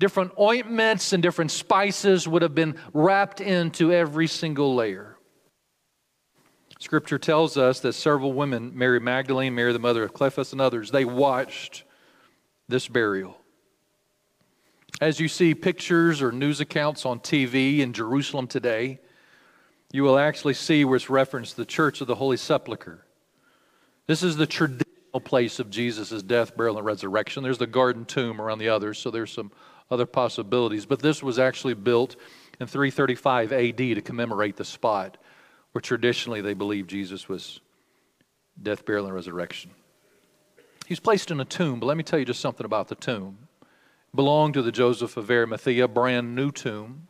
different 0.00 0.32
ointments 0.40 1.12
and 1.12 1.22
different 1.22 1.50
spices 1.50 2.26
would 2.26 2.42
have 2.42 2.54
been 2.54 2.74
wrapped 2.92 3.40
into 3.40 3.92
every 3.92 4.26
single 4.26 4.74
layer. 4.74 5.16
Scripture 6.80 7.18
tells 7.18 7.58
us 7.58 7.80
that 7.80 7.92
several 7.92 8.32
women, 8.32 8.72
Mary 8.74 8.98
Magdalene, 8.98 9.54
Mary 9.54 9.74
the 9.74 9.78
mother 9.78 10.02
of 10.02 10.14
Cleophas, 10.14 10.52
and 10.52 10.62
others, 10.62 10.90
they 10.90 11.04
watched 11.04 11.84
this 12.68 12.88
burial. 12.88 13.36
As 14.98 15.20
you 15.20 15.28
see 15.28 15.54
pictures 15.54 16.22
or 16.22 16.32
news 16.32 16.60
accounts 16.60 17.04
on 17.04 17.20
TV 17.20 17.80
in 17.80 17.92
Jerusalem 17.92 18.46
today, 18.46 18.98
you 19.92 20.02
will 20.02 20.18
actually 20.18 20.54
see 20.54 20.84
where 20.84 20.96
it's 20.96 21.10
referenced 21.10 21.56
the 21.56 21.66
Church 21.66 22.00
of 22.00 22.06
the 22.06 22.14
Holy 22.14 22.38
Sepulchre. 22.38 23.04
This 24.10 24.24
is 24.24 24.36
the 24.36 24.44
traditional 24.44 25.20
place 25.22 25.60
of 25.60 25.70
Jesus' 25.70 26.20
death, 26.24 26.56
burial, 26.56 26.78
and 26.78 26.84
resurrection. 26.84 27.44
There's 27.44 27.58
the 27.58 27.66
garden 27.68 28.04
tomb 28.04 28.40
around 28.40 28.58
the 28.58 28.68
others, 28.68 28.98
so 28.98 29.08
there's 29.08 29.30
some 29.30 29.52
other 29.88 30.04
possibilities. 30.04 30.84
But 30.84 30.98
this 30.98 31.22
was 31.22 31.38
actually 31.38 31.74
built 31.74 32.16
in 32.58 32.66
335 32.66 33.52
AD 33.52 33.76
to 33.76 34.00
commemorate 34.02 34.56
the 34.56 34.64
spot 34.64 35.16
where 35.70 35.80
traditionally 35.80 36.40
they 36.40 36.54
believe 36.54 36.88
Jesus 36.88 37.28
was 37.28 37.60
death, 38.60 38.84
burial, 38.84 39.06
and 39.06 39.14
resurrection. 39.14 39.70
He's 40.88 40.98
placed 40.98 41.30
in 41.30 41.38
a 41.38 41.44
tomb, 41.44 41.78
but 41.78 41.86
let 41.86 41.96
me 41.96 42.02
tell 42.02 42.18
you 42.18 42.24
just 42.24 42.40
something 42.40 42.66
about 42.66 42.88
the 42.88 42.96
tomb. 42.96 43.38
It 43.62 44.16
belonged 44.16 44.54
to 44.54 44.62
the 44.62 44.72
Joseph 44.72 45.16
of 45.18 45.30
Arimathea, 45.30 45.86
brand 45.86 46.34
new 46.34 46.50
tomb, 46.50 47.06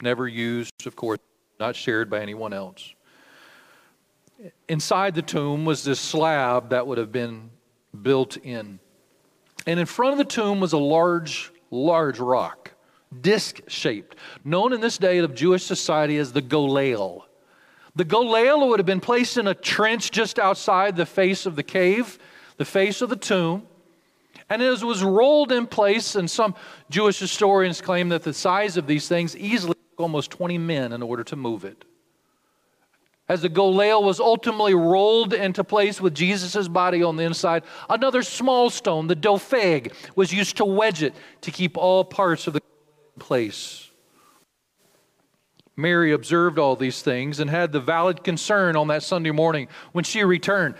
never 0.00 0.26
used, 0.26 0.86
of 0.86 0.96
course, 0.96 1.18
not 1.58 1.76
shared 1.76 2.08
by 2.08 2.20
anyone 2.20 2.54
else. 2.54 2.94
Inside 4.68 5.14
the 5.14 5.22
tomb 5.22 5.64
was 5.64 5.84
this 5.84 6.00
slab 6.00 6.70
that 6.70 6.86
would 6.86 6.98
have 6.98 7.12
been 7.12 7.50
built 8.02 8.36
in. 8.36 8.78
And 9.66 9.80
in 9.80 9.86
front 9.86 10.12
of 10.12 10.18
the 10.18 10.24
tomb 10.24 10.60
was 10.60 10.72
a 10.72 10.78
large, 10.78 11.52
large 11.70 12.18
rock, 12.18 12.72
disc 13.20 13.60
shaped, 13.68 14.16
known 14.44 14.72
in 14.72 14.80
this 14.80 14.98
day 14.98 15.18
of 15.18 15.34
Jewish 15.34 15.64
society 15.64 16.16
as 16.16 16.32
the 16.32 16.42
Golel. 16.42 17.24
The 17.96 18.04
Golel 18.04 18.68
would 18.68 18.78
have 18.78 18.86
been 18.86 19.00
placed 19.00 19.36
in 19.36 19.46
a 19.46 19.54
trench 19.54 20.10
just 20.10 20.38
outside 20.38 20.96
the 20.96 21.06
face 21.06 21.44
of 21.44 21.56
the 21.56 21.62
cave, 21.62 22.18
the 22.56 22.64
face 22.64 23.02
of 23.02 23.10
the 23.10 23.16
tomb. 23.16 23.66
And 24.48 24.62
as 24.62 24.82
it 24.82 24.86
was 24.86 25.02
rolled 25.02 25.52
in 25.52 25.66
place, 25.66 26.16
and 26.16 26.28
some 26.30 26.54
Jewish 26.88 27.18
historians 27.18 27.80
claim 27.80 28.08
that 28.08 28.22
the 28.22 28.32
size 28.32 28.76
of 28.76 28.86
these 28.86 29.06
things 29.06 29.36
easily 29.36 29.74
took 29.74 30.00
almost 30.00 30.30
20 30.30 30.58
men 30.58 30.92
in 30.92 31.02
order 31.02 31.22
to 31.24 31.36
move 31.36 31.64
it. 31.64 31.84
As 33.30 33.42
the 33.42 33.48
Golel 33.48 34.02
was 34.02 34.18
ultimately 34.18 34.74
rolled 34.74 35.32
into 35.32 35.62
place 35.62 36.00
with 36.00 36.16
Jesus' 36.16 36.66
body 36.66 37.04
on 37.04 37.14
the 37.14 37.22
inside, 37.22 37.62
another 37.88 38.24
small 38.24 38.70
stone, 38.70 39.06
the 39.06 39.14
dopheg, 39.14 39.92
was 40.16 40.32
used 40.32 40.56
to 40.56 40.64
wedge 40.64 41.04
it 41.04 41.14
to 41.42 41.52
keep 41.52 41.78
all 41.78 42.04
parts 42.04 42.48
of 42.48 42.54
the 42.54 42.60
place. 43.20 43.88
Mary 45.76 46.10
observed 46.10 46.58
all 46.58 46.74
these 46.74 47.02
things 47.02 47.38
and 47.38 47.48
had 47.48 47.70
the 47.70 47.78
valid 47.78 48.24
concern 48.24 48.74
on 48.74 48.88
that 48.88 49.04
Sunday 49.04 49.30
morning 49.30 49.68
when 49.92 50.02
she 50.02 50.24
returned 50.24 50.74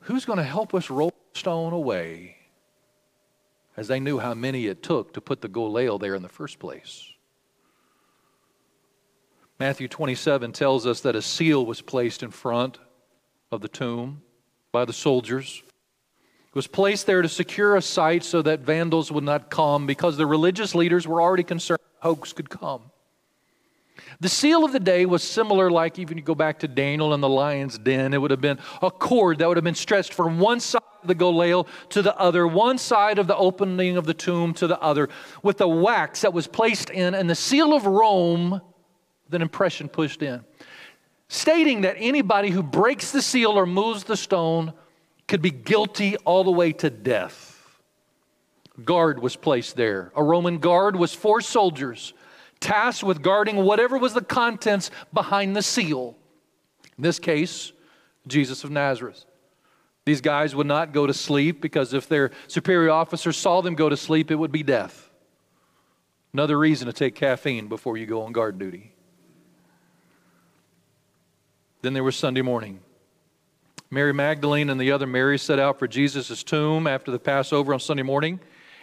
who's 0.00 0.26
going 0.26 0.36
to 0.36 0.44
help 0.44 0.74
us 0.74 0.90
roll 0.90 1.14
the 1.32 1.38
stone 1.38 1.72
away? 1.72 2.36
As 3.78 3.88
they 3.88 3.98
knew 3.98 4.18
how 4.18 4.34
many 4.34 4.66
it 4.66 4.82
took 4.82 5.14
to 5.14 5.22
put 5.22 5.40
the 5.40 5.48
Golel 5.48 5.98
there 5.98 6.14
in 6.14 6.20
the 6.20 6.28
first 6.28 6.58
place. 6.58 7.14
Matthew 9.60 9.88
27 9.88 10.52
tells 10.52 10.86
us 10.86 11.00
that 11.00 11.16
a 11.16 11.22
seal 11.22 11.66
was 11.66 11.80
placed 11.80 12.22
in 12.22 12.30
front 12.30 12.78
of 13.50 13.60
the 13.60 13.68
tomb 13.68 14.22
by 14.70 14.84
the 14.84 14.92
soldiers. 14.92 15.62
It 16.48 16.54
was 16.54 16.68
placed 16.68 17.06
there 17.06 17.22
to 17.22 17.28
secure 17.28 17.74
a 17.76 17.82
site 17.82 18.22
so 18.22 18.40
that 18.42 18.60
vandals 18.60 19.10
would 19.10 19.24
not 19.24 19.50
come 19.50 19.86
because 19.86 20.16
the 20.16 20.26
religious 20.26 20.74
leaders 20.74 21.08
were 21.08 21.20
already 21.20 21.42
concerned 21.42 21.80
hoax 22.00 22.32
could 22.32 22.48
come. 22.48 22.82
The 24.20 24.28
seal 24.28 24.64
of 24.64 24.72
the 24.72 24.80
day 24.80 25.06
was 25.06 25.24
similar, 25.24 25.70
like 25.70 25.98
even 25.98 26.16
you 26.16 26.22
go 26.22 26.36
back 26.36 26.60
to 26.60 26.68
Daniel 26.68 27.12
and 27.12 27.22
the 27.22 27.28
lion's 27.28 27.78
den, 27.78 28.14
it 28.14 28.18
would 28.18 28.30
have 28.30 28.40
been 28.40 28.58
a 28.80 28.92
cord 28.92 29.38
that 29.38 29.48
would 29.48 29.56
have 29.56 29.64
been 29.64 29.74
stretched 29.74 30.14
from 30.14 30.38
one 30.38 30.60
side 30.60 30.82
of 31.02 31.08
the 31.08 31.16
golel 31.16 31.66
to 31.90 32.00
the 32.00 32.16
other, 32.16 32.46
one 32.46 32.78
side 32.78 33.18
of 33.18 33.26
the 33.26 33.36
opening 33.36 33.96
of 33.96 34.06
the 34.06 34.14
tomb 34.14 34.54
to 34.54 34.68
the 34.68 34.80
other, 34.80 35.08
with 35.42 35.58
the 35.58 35.68
wax 35.68 36.20
that 36.20 36.32
was 36.32 36.46
placed 36.46 36.90
in, 36.90 37.14
and 37.14 37.28
the 37.28 37.34
seal 37.34 37.74
of 37.74 37.86
Rome 37.86 38.60
an 39.34 39.42
impression 39.42 39.88
pushed 39.88 40.22
in, 40.22 40.44
stating 41.28 41.82
that 41.82 41.96
anybody 41.98 42.50
who 42.50 42.62
breaks 42.62 43.10
the 43.10 43.22
seal 43.22 43.52
or 43.52 43.66
moves 43.66 44.04
the 44.04 44.16
stone 44.16 44.72
could 45.26 45.42
be 45.42 45.50
guilty 45.50 46.16
all 46.18 46.44
the 46.44 46.50
way 46.50 46.72
to 46.72 46.90
death. 46.90 47.54
Guard 48.84 49.20
was 49.20 49.36
placed 49.36 49.76
there. 49.76 50.12
A 50.14 50.22
Roman 50.22 50.58
guard 50.58 50.96
was 50.96 51.12
four 51.12 51.40
soldiers 51.40 52.14
tasked 52.60 53.04
with 53.04 53.22
guarding 53.22 53.56
whatever 53.56 53.98
was 53.98 54.14
the 54.14 54.22
contents 54.22 54.90
behind 55.12 55.54
the 55.54 55.62
seal. 55.62 56.16
In 56.96 57.02
this 57.02 57.18
case, 57.18 57.72
Jesus 58.26 58.64
of 58.64 58.70
Nazareth. 58.70 59.24
These 60.04 60.20
guys 60.20 60.54
would 60.54 60.66
not 60.66 60.92
go 60.92 61.06
to 61.06 61.14
sleep 61.14 61.60
because 61.60 61.92
if 61.92 62.08
their 62.08 62.30
superior 62.46 62.90
officer 62.90 63.32
saw 63.32 63.60
them 63.60 63.74
go 63.74 63.88
to 63.88 63.96
sleep, 63.96 64.30
it 64.30 64.36
would 64.36 64.52
be 64.52 64.62
death. 64.62 65.10
Another 66.32 66.58
reason 66.58 66.86
to 66.86 66.92
take 66.92 67.14
caffeine 67.14 67.68
before 67.68 67.96
you 67.96 68.06
go 68.06 68.22
on 68.22 68.32
guard 68.32 68.58
duty. 68.58 68.92
Then 71.82 71.94
there 71.94 72.04
was 72.04 72.16
Sunday 72.16 72.42
morning. 72.42 72.80
Mary 73.90 74.12
Magdalene 74.12 74.68
and 74.68 74.80
the 74.80 74.92
other 74.92 75.06
Mary 75.06 75.38
set 75.38 75.58
out 75.58 75.78
for 75.78 75.86
Jesus' 75.86 76.42
tomb 76.42 76.86
after 76.86 77.10
the 77.10 77.18
Passover 77.18 77.72
on 77.72 77.80
Sunday 77.80 78.02
morning 78.02 78.40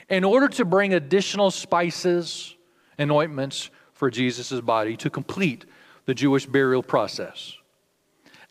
in 0.10 0.24
order 0.24 0.48
to 0.48 0.66
bring 0.66 0.94
additional 0.94 1.52
spices 1.52 2.56
and 2.98 3.12
ointments 3.12 3.70
for 3.94 4.10
Jesus' 4.10 4.62
body 4.62 4.98
to 4.98 5.10
complete 5.10 5.66
the 6.06 6.14
Jewish 6.14 6.46
burial 6.46 6.82
process. 6.82 7.56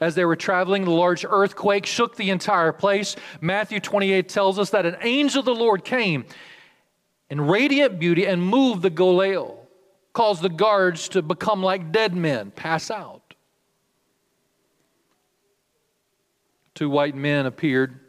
As 0.00 0.14
they 0.14 0.24
were 0.24 0.36
traveling, 0.36 0.84
the 0.84 0.90
large 0.90 1.24
earthquake 1.24 1.86
shook 1.86 2.16
the 2.16 2.30
entire 2.30 2.72
place. 2.72 3.16
Matthew 3.40 3.80
28 3.80 4.28
tells 4.28 4.58
us 4.58 4.70
that 4.70 4.86
an 4.86 4.96
angel 5.00 5.40
of 5.40 5.46
the 5.46 5.54
Lord 5.54 5.84
came 5.84 6.24
in 7.30 7.40
radiant 7.40 7.98
beauty 7.98 8.26
and 8.26 8.42
moved 8.42 8.82
the 8.82 8.90
golel, 8.90 9.56
caused 10.12 10.42
the 10.42 10.48
guards 10.48 11.08
to 11.08 11.22
become 11.22 11.62
like 11.62 11.90
dead 11.90 12.14
men, 12.14 12.50
pass 12.50 12.90
out. 12.90 13.23
Two 16.74 16.90
white 16.90 17.14
men 17.14 17.46
appeared, 17.46 18.00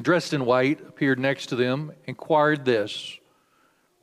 dressed 0.00 0.32
in 0.32 0.44
white, 0.44 0.80
appeared 0.80 1.18
next 1.18 1.46
to 1.46 1.56
them, 1.56 1.92
inquired 2.06 2.64
this 2.64 3.18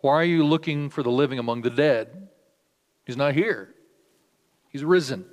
Why 0.02 0.14
are 0.16 0.26
you 0.26 0.46
looking 0.46 0.90
for 0.90 1.04
the 1.04 1.12
living 1.12 1.40
among 1.40 1.62
the 1.62 1.70
dead? 1.70 2.30
He's 3.06 3.18
not 3.18 3.34
here, 3.34 3.74
he's 4.70 4.84
risen. 4.84 5.26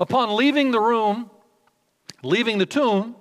Upon 0.00 0.34
leaving 0.34 0.70
the 0.70 0.80
room, 0.80 1.30
leaving 2.22 2.58
the 2.58 2.66
tomb, 2.66 3.14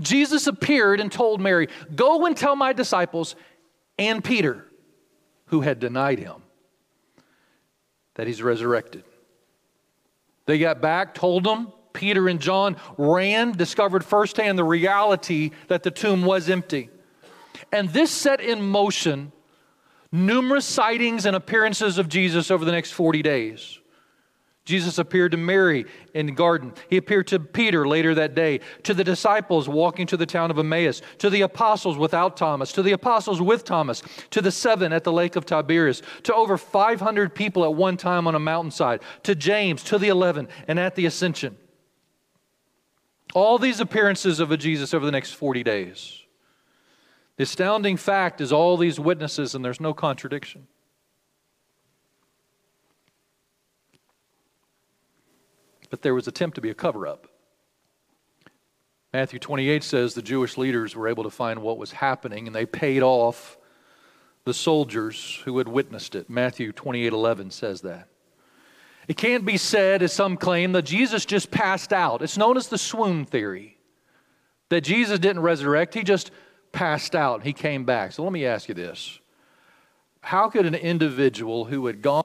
Jesus 0.00 0.46
appeared 0.46 1.00
and 1.00 1.10
told 1.10 1.40
Mary, 1.40 1.68
Go 1.94 2.26
and 2.26 2.36
tell 2.36 2.56
my 2.56 2.72
disciples 2.72 3.36
and 3.98 4.22
Peter, 4.22 4.66
who 5.46 5.62
had 5.62 5.80
denied 5.80 6.18
him, 6.18 6.42
that 8.14 8.26
he's 8.26 8.42
resurrected. 8.42 9.04
They 10.46 10.58
got 10.58 10.80
back, 10.80 11.14
told 11.14 11.44
them, 11.44 11.72
Peter 11.98 12.28
and 12.28 12.38
John 12.38 12.76
ran, 12.96 13.50
discovered 13.50 14.04
firsthand 14.04 14.56
the 14.56 14.62
reality 14.62 15.50
that 15.66 15.82
the 15.82 15.90
tomb 15.90 16.22
was 16.22 16.48
empty. 16.48 16.90
And 17.72 17.88
this 17.88 18.12
set 18.12 18.40
in 18.40 18.62
motion 18.62 19.32
numerous 20.12 20.64
sightings 20.64 21.26
and 21.26 21.34
appearances 21.34 21.98
of 21.98 22.08
Jesus 22.08 22.52
over 22.52 22.64
the 22.64 22.70
next 22.70 22.92
40 22.92 23.20
days. 23.22 23.80
Jesus 24.64 24.98
appeared 24.98 25.32
to 25.32 25.38
Mary 25.38 25.86
in 26.14 26.26
the 26.26 26.32
garden. 26.32 26.72
He 26.88 26.98
appeared 26.98 27.26
to 27.28 27.40
Peter 27.40 27.88
later 27.88 28.14
that 28.14 28.36
day, 28.36 28.60
to 28.84 28.94
the 28.94 29.02
disciples 29.02 29.68
walking 29.68 30.06
to 30.06 30.16
the 30.16 30.26
town 30.26 30.52
of 30.52 30.58
Emmaus, 30.58 31.02
to 31.18 31.30
the 31.30 31.40
apostles 31.40 31.98
without 31.98 32.36
Thomas, 32.36 32.70
to 32.72 32.82
the 32.82 32.92
apostles 32.92 33.42
with 33.42 33.64
Thomas, 33.64 34.04
to 34.30 34.40
the 34.40 34.52
seven 34.52 34.92
at 34.92 35.02
the 35.02 35.12
lake 35.12 35.34
of 35.34 35.46
Tiberias, 35.46 36.02
to 36.22 36.34
over 36.34 36.56
500 36.56 37.34
people 37.34 37.64
at 37.64 37.74
one 37.74 37.96
time 37.96 38.28
on 38.28 38.36
a 38.36 38.38
mountainside, 38.38 39.00
to 39.24 39.34
James, 39.34 39.82
to 39.82 39.98
the 39.98 40.08
11, 40.08 40.46
and 40.68 40.78
at 40.78 40.94
the 40.94 41.06
ascension. 41.06 41.56
All 43.34 43.58
these 43.58 43.80
appearances 43.80 44.40
of 44.40 44.50
a 44.50 44.56
Jesus 44.56 44.94
over 44.94 45.04
the 45.04 45.12
next 45.12 45.32
40 45.32 45.62
days. 45.62 46.22
The 47.36 47.44
astounding 47.44 47.96
fact 47.96 48.40
is 48.40 48.52
all 48.52 48.76
these 48.76 48.98
witnesses, 48.98 49.54
and 49.54 49.64
there's 49.64 49.80
no 49.80 49.94
contradiction. 49.94 50.66
But 55.90 56.02
there 56.02 56.14
was 56.14 56.26
attempt 56.26 56.56
to 56.56 56.60
be 56.60 56.70
a 56.70 56.74
cover 56.74 57.06
up. 57.06 57.28
Matthew 59.12 59.38
28 59.38 59.82
says 59.82 60.14
the 60.14 60.22
Jewish 60.22 60.58
leaders 60.58 60.94
were 60.94 61.08
able 61.08 61.24
to 61.24 61.30
find 61.30 61.62
what 61.62 61.78
was 61.78 61.92
happening 61.92 62.46
and 62.46 62.54
they 62.54 62.66
paid 62.66 63.02
off 63.02 63.56
the 64.44 64.52
soldiers 64.52 65.40
who 65.44 65.56
had 65.58 65.68
witnessed 65.68 66.14
it. 66.14 66.28
Matthew 66.28 66.72
28 66.72 67.12
11 67.12 67.50
says 67.50 67.80
that. 67.82 68.08
It 69.08 69.16
can't 69.16 69.46
be 69.46 69.56
said, 69.56 70.02
as 70.02 70.12
some 70.12 70.36
claim, 70.36 70.72
that 70.72 70.82
Jesus 70.82 71.24
just 71.24 71.50
passed 71.50 71.94
out. 71.94 72.20
It's 72.20 72.36
known 72.36 72.58
as 72.58 72.68
the 72.68 72.76
swoon 72.76 73.24
theory. 73.24 73.78
That 74.68 74.82
Jesus 74.82 75.18
didn't 75.18 75.40
resurrect, 75.40 75.94
he 75.94 76.02
just 76.02 76.30
passed 76.72 77.14
out. 77.16 77.42
He 77.42 77.54
came 77.54 77.84
back. 77.84 78.12
So 78.12 78.22
let 78.22 78.32
me 78.32 78.44
ask 78.44 78.68
you 78.68 78.74
this 78.74 79.18
How 80.20 80.50
could 80.50 80.66
an 80.66 80.74
individual 80.74 81.64
who 81.64 81.86
had 81.86 82.02
gone 82.02 82.24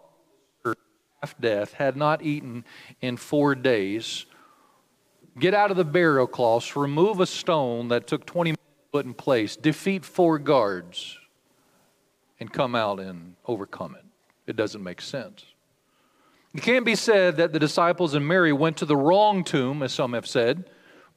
half 1.22 1.40
death, 1.40 1.72
had 1.74 1.96
not 1.96 2.22
eaten 2.22 2.66
in 3.00 3.16
four 3.16 3.56
days, 3.56 4.26
get 5.40 5.54
out 5.54 5.72
of 5.72 5.78
the 5.78 5.86
burial 5.86 6.28
cloths, 6.28 6.76
remove 6.76 7.22
a 7.22 7.26
stone 7.26 7.88
that 7.88 8.08
took 8.08 8.26
20 8.26 8.50
minutes 8.50 8.62
to 8.62 8.92
put 8.92 9.06
in 9.06 9.14
place, 9.14 9.56
defeat 9.56 10.04
four 10.04 10.38
guards, 10.38 11.18
and 12.42 12.52
come 12.52 12.76
out 12.76 13.00
and 13.00 13.36
overcome 13.46 13.96
it? 13.96 14.04
It 14.48 14.58
doesn't 14.58 14.84
make 14.84 15.00
sense. 15.00 15.46
It 16.54 16.62
can't 16.62 16.86
be 16.86 16.96
said 16.96 17.38
that 17.38 17.52
the 17.52 17.60
disciples 17.60 18.14
and 18.14 18.28
Mary 18.28 18.54
went 18.54 18.78
to 18.78 18.86
the 18.86 18.96
wrong 18.96 19.44
tomb, 19.44 19.82
as 19.82 19.94
some 19.94 20.14
have 20.14 20.28
said. 20.28 20.70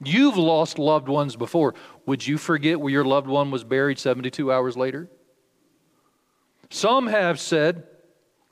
You've 0.03 0.37
lost 0.37 0.79
loved 0.79 1.09
ones 1.09 1.37
before. 1.37 1.75
Would 2.07 2.27
you 2.27 2.39
forget 2.39 2.81
where 2.81 2.93
your 2.93 3.05
loved 3.05 3.27
one 3.27 3.51
was 3.51 3.65
buried 3.65 3.99
72 3.99 4.51
hours 4.51 4.77
later? 4.77 5.11
Some 6.71 7.07
have 7.07 7.39
said 7.39 7.85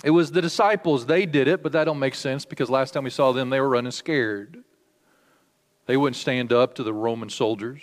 it 0.03 0.11
was 0.11 0.31
the 0.31 0.43
disciples. 0.43 1.07
They 1.07 1.27
did 1.27 1.49
it, 1.49 1.63
but 1.63 1.73
that 1.73 1.85
don't 1.85 1.99
make 1.99 2.15
sense 2.15 2.45
because 2.45 2.71
last 2.71 2.93
time 2.93 3.05
we 3.05 3.11
saw 3.11 3.33
them, 3.33 3.51
they 3.51 3.61
were 3.61 3.69
running 3.69 3.93
scared. 3.93 4.63
They 5.87 5.97
wouldn't 5.97 6.17
stand 6.17 6.53
up 6.53 6.75
to 6.75 6.83
the 6.83 6.93
Roman 6.93 7.29
soldiers. 7.29 7.83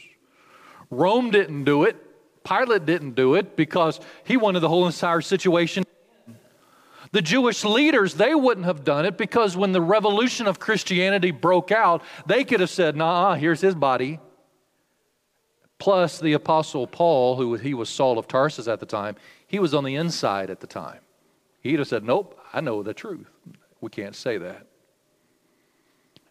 Rome 0.89 1.32
didn't 1.32 1.64
do 1.64 1.84
it. 1.84 1.95
Pilate 2.43 2.86
didn't 2.86 3.16
do 3.16 3.36
it 3.36 3.56
because 3.56 3.99
he 4.24 4.38
wanted 4.38 4.62
the 4.62 4.70
whole 4.70 4.88
entire 4.88 5.22
situation 5.22 5.84
The 7.12 7.22
Jewish 7.22 7.66
leaders, 7.66 8.14
they 8.14 8.34
wouldn't 8.34 8.66
have 8.66 8.84
done 8.84 9.05
it 9.05 9.18
because 9.18 9.57
when 9.57 9.74
the 9.74 9.82
revolution 9.82 10.47
of 10.47 10.59
Christianity 10.59 11.32
broke 11.32 11.72
out, 11.72 12.01
they 12.26 12.45
could 12.45 12.62
have 12.62 12.70
said, 12.70 12.95
nah, 12.95 13.36
here's 13.36 13.59
his 13.59 13.76
body. 13.76 14.20
Plus, 15.78 16.20
the 16.20 16.34
Apostle 16.34 16.88
Paul, 16.88 17.36
who 17.36 17.55
he 17.55 17.74
was 17.74 17.89
Saul 17.89 18.18
of 18.18 18.28
Tarsus 18.28 18.68
at 18.68 18.80
the 18.80 18.86
time, 18.86 19.16
he 19.47 19.59
was 19.59 19.74
on 19.74 19.84
the 19.84 19.95
inside 19.95 20.49
at 20.49 20.59
the 20.59 20.68
time. 20.68 20.99
He'd 21.59 21.80
have 21.80 21.88
said, 21.88 22.03
Nope, 22.03 22.39
I 22.53 22.62
know 22.62 22.84
the 22.84 22.93
truth. 22.93 23.28
We 23.82 23.89
can't 23.89 24.16
say 24.16 24.38
that. 24.38 24.68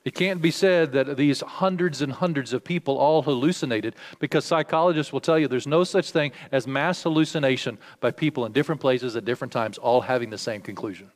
It 0.02 0.14
can't 0.14 0.40
be 0.40 0.50
said 0.50 0.92
that 0.92 1.16
these 1.18 1.40
hundreds 1.42 2.00
and 2.00 2.12
hundreds 2.12 2.54
of 2.54 2.64
people 2.64 2.96
all 2.96 3.22
hallucinated 3.22 3.94
because 4.18 4.46
psychologists 4.46 5.12
will 5.12 5.20
tell 5.20 5.38
you 5.38 5.46
there's 5.46 5.66
no 5.66 5.84
such 5.84 6.10
thing 6.10 6.32
as 6.50 6.66
mass 6.66 7.02
hallucination 7.02 7.78
by 8.00 8.10
people 8.10 8.46
in 8.46 8.52
different 8.52 8.80
places 8.80 9.14
at 9.14 9.26
different 9.26 9.52
times, 9.52 9.76
all 9.76 10.00
having 10.00 10.30
the 10.30 10.38
same 10.38 10.62
conclusion. 10.62 11.10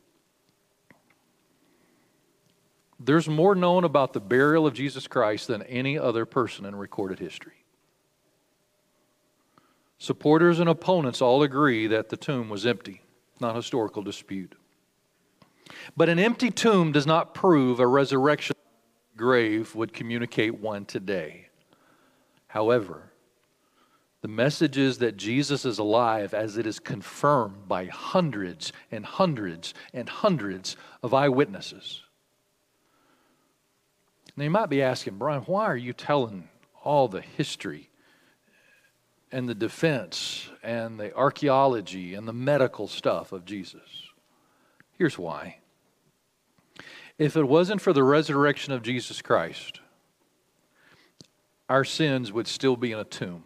There's 3.01 3.29
more 3.29 3.55
known 3.55 3.85
about 3.85 4.13
the 4.13 4.21
burial 4.21 4.67
of 4.67 4.75
Jesus 4.75 5.07
Christ 5.07 5.47
than 5.47 5.63
any 5.63 5.99
other 5.99 6.27
person 6.27 6.67
in 6.67 6.77
recorded 6.77 7.19
history. 7.19 7.65
Supporters 9.99 10.61
and 10.61 10.69
opponents 10.69 11.23
all 11.23 11.43
agree 11.43 11.87
that 11.87 12.11
the 12.11 12.17
tomb 12.19 12.51
was 12.51 12.67
empty, 12.67 13.01
not 13.41 13.57
historical 13.57 14.03
dispute. 14.03 14.55
But 15.97 16.11
an 16.11 16.19
empty 16.19 16.51
tomb 16.51 16.93
does 16.93 17.07
not 17.07 17.33
prove 17.33 17.81
a 17.81 17.87
resurrection 17.87 18.55
grave 19.17 19.75
would 19.75 19.93
communicate 19.93 20.61
one 20.61 20.85
today. 20.85 21.49
However, 22.47 23.11
the 24.23 24.29
message 24.29 24.79
is 24.79 24.99
that 24.99 25.17
Jesus 25.17 25.65
is 25.65 25.79
alive 25.79 26.33
as 26.33 26.57
it 26.57 26.67
is 26.67 26.79
confirmed 26.79 27.69
by 27.69 27.85
hundreds 27.87 28.73
and 28.91 29.05
hundreds 29.05 29.75
and 29.93 30.09
hundreds 30.09 30.77
of 31.03 31.13
eyewitnesses. 31.13 32.03
Now, 34.37 34.45
you 34.45 34.51
might 34.51 34.71
be 34.71 34.83
asking, 34.83 35.19
Brian, 35.19 35.43
why 35.43 35.65
are 35.65 35.77
you 35.77 35.93
telling 35.93 36.49
all 36.83 37.07
the 37.07 37.21
history 37.21 37.91
and 39.31 39.49
the 39.49 39.55
defense 39.55 40.49
and 40.63 40.99
the 40.99 41.15
archaeology 41.15 42.15
and 42.15 42.27
the 42.27 42.33
medical 42.33 42.89
stuff 42.89 43.31
of 43.31 43.45
Jesus? 43.45 44.09
Here's 44.97 45.19
why. 45.19 45.59
If 47.19 47.37
it 47.37 47.45
wasn't 47.45 47.81
for 47.81 47.93
the 47.93 48.03
resurrection 48.03 48.73
of 48.73 48.83
Jesus 48.83 49.23
Christ, 49.23 49.81
our 51.69 51.85
sins 51.85 52.33
would 52.33 52.47
still 52.47 52.77
be 52.77 52.93
in 52.93 52.99
a 52.99 53.05
tomb 53.05 53.45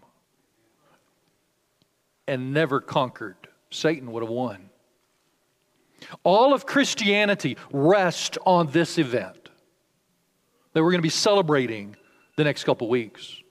and 2.27 2.53
never 2.53 2.81
conquered. 2.81 3.37
Satan 3.71 4.11
would 4.13 4.23
have 4.23 4.31
won. 4.31 4.71
All 6.25 6.55
of 6.55 6.65
Christianity 6.65 7.57
rests 7.73 8.39
on 8.47 8.71
this 8.71 8.99
event 8.99 9.51
that 10.73 10.83
we're 10.83 10.91
going 10.91 11.01
to 11.01 11.03
be 11.03 11.09
celebrating 11.09 11.97
the 12.37 12.45
next 12.45 12.65
couple 12.65 12.89
weeks. 12.89 13.43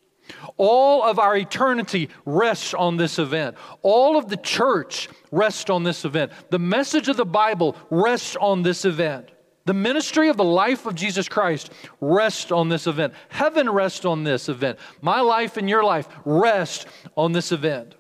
All 0.57 1.03
of 1.03 1.19
our 1.19 1.37
eternity 1.37 2.09
rests 2.25 2.73
on 2.73 2.97
this 2.97 3.19
event. 3.19 3.55
All 3.81 4.17
of 4.17 4.29
the 4.29 4.37
church 4.37 5.09
rests 5.31 5.69
on 5.69 5.83
this 5.83 6.05
event. 6.05 6.31
The 6.49 6.59
message 6.59 7.07
of 7.07 7.17
the 7.17 7.25
Bible 7.25 7.75
rests 7.89 8.35
on 8.35 8.63
this 8.63 8.85
event. 8.85 9.29
The 9.67 9.73
ministry 9.73 10.29
of 10.29 10.37
the 10.37 10.45
life 10.45 10.85
of 10.85 10.95
Jesus 10.95 11.27
Christ 11.27 11.73
rests 11.99 12.53
on 12.53 12.69
this 12.69 12.87
event. 12.87 13.13
Heaven 13.27 13.69
rests 13.69 14.05
on 14.05 14.23
this 14.23 14.47
event. 14.47 14.79
My 15.01 15.19
life 15.19 15.57
and 15.57 15.69
your 15.69 15.83
life 15.83 16.07
rest 16.23 16.87
on 17.17 17.33
this 17.33 17.51
event. 17.51 17.93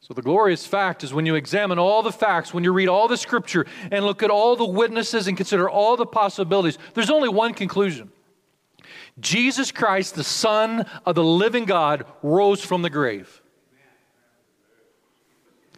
So, 0.00 0.12
the 0.12 0.22
glorious 0.22 0.66
fact 0.66 1.04
is 1.04 1.14
when 1.14 1.24
you 1.24 1.36
examine 1.36 1.78
all 1.78 2.02
the 2.02 2.10
facts, 2.10 2.52
when 2.52 2.64
you 2.64 2.72
read 2.72 2.88
all 2.88 3.06
the 3.06 3.16
scripture 3.16 3.64
and 3.92 4.04
look 4.04 4.24
at 4.24 4.30
all 4.30 4.56
the 4.56 4.66
witnesses 4.66 5.28
and 5.28 5.36
consider 5.36 5.70
all 5.70 5.96
the 5.96 6.06
possibilities, 6.06 6.76
there's 6.94 7.10
only 7.10 7.28
one 7.28 7.54
conclusion 7.54 8.10
Jesus 9.20 9.70
Christ, 9.70 10.16
the 10.16 10.24
Son 10.24 10.84
of 11.06 11.14
the 11.14 11.22
living 11.22 11.64
God, 11.64 12.06
rose 12.24 12.60
from 12.60 12.82
the 12.82 12.90
grave. 12.90 13.40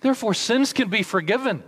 Therefore, 0.00 0.32
sins 0.32 0.72
can 0.72 0.88
be 0.88 1.02
forgiven. 1.02 1.62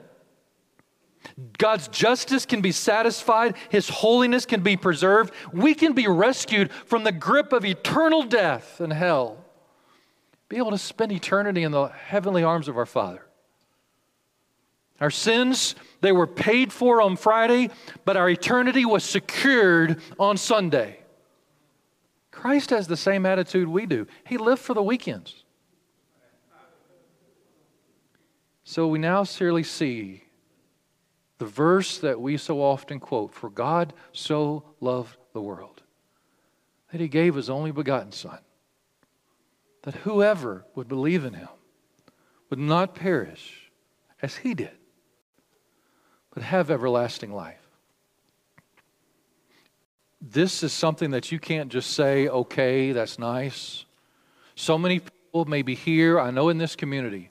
God's 1.59 1.89
justice 1.89 2.47
can 2.47 2.61
be 2.61 2.73
satisfied, 2.73 3.57
His 3.69 3.89
holiness 3.89 4.47
can 4.47 4.63
be 4.63 4.77
preserved. 4.77 5.33
We 5.53 5.75
can 5.75 5.93
be 5.93 6.07
rescued 6.07 6.73
from 6.73 7.05
the 7.05 7.13
grip 7.13 7.53
of 7.53 7.65
eternal 7.65 8.23
death 8.23 8.81
and 8.81 8.93
hell. 8.93 9.45
Be 10.49 10.59
able 10.59 10.73
to 10.73 10.79
spend 10.79 11.13
eternity 11.13 11.63
in 11.63 11.73
the 11.73 11.89
heavenly 11.89 12.43
arms 12.43 12.69
of 12.69 12.77
our 12.77 12.87
Father. 12.87 13.25
Our 15.01 15.11
sins, 15.11 15.75
they 16.01 16.13
were 16.13 16.27
paid 16.27 16.73
for 16.73 17.03
on 17.03 17.17
Friday, 17.17 17.71
but 18.05 18.17
our 18.17 18.29
eternity 18.29 18.85
was 18.85 19.03
secured 19.03 20.01
on 20.19 20.37
Sunday. 20.37 21.01
Christ 22.31 22.71
has 22.71 22.87
the 22.87 22.97
same 22.97 23.27
attitude 23.27 23.69
we 23.69 23.87
do. 23.87 24.07
He 24.25 24.37
lived 24.37 24.63
for 24.63 24.75
the 24.75 24.83
weekends. 24.83 25.43
So 28.65 28.87
we 28.87 28.99
now 28.99 29.25
clearly 29.25 29.65
see 29.65 30.23
the 31.43 31.49
verse 31.49 31.99
that 31.99 32.21
we 32.21 32.37
so 32.37 32.63
often 32.63 33.01
quote 33.01 33.35
For 33.35 33.51
God 33.51 33.93
so 34.13 34.63
loved 34.81 35.17
the 35.33 35.41
world 35.41 35.83
that 36.93 37.01
he 37.01 37.09
gave 37.09 37.35
his 37.35 37.51
only 37.51 37.73
begotten 37.73 38.13
Son, 38.13 38.39
that 39.83 39.97
whoever 39.97 40.65
would 40.77 40.87
believe 40.87 41.25
in 41.25 41.35
him 41.35 41.49
would 42.49 42.61
not 42.61 42.95
perish 42.95 43.73
as 44.23 44.37
he 44.37 44.55
did, 44.55 44.71
but 46.33 46.45
have 46.45 46.71
everlasting 46.71 47.35
life. 47.35 47.67
This 50.21 50.63
is 50.63 50.73
something 50.73 51.11
that 51.11 51.33
you 51.33 51.41
can't 51.41 51.73
just 51.73 51.91
say, 51.91 52.29
okay, 52.29 52.93
that's 52.93 53.19
nice. 53.19 53.85
So 54.55 54.79
many 54.79 55.01
people, 55.01 55.47
maybe 55.47 55.75
here, 55.75 56.21
I 56.21 56.31
know 56.31 56.51
in 56.51 56.59
this 56.59 56.77
community, 56.77 57.31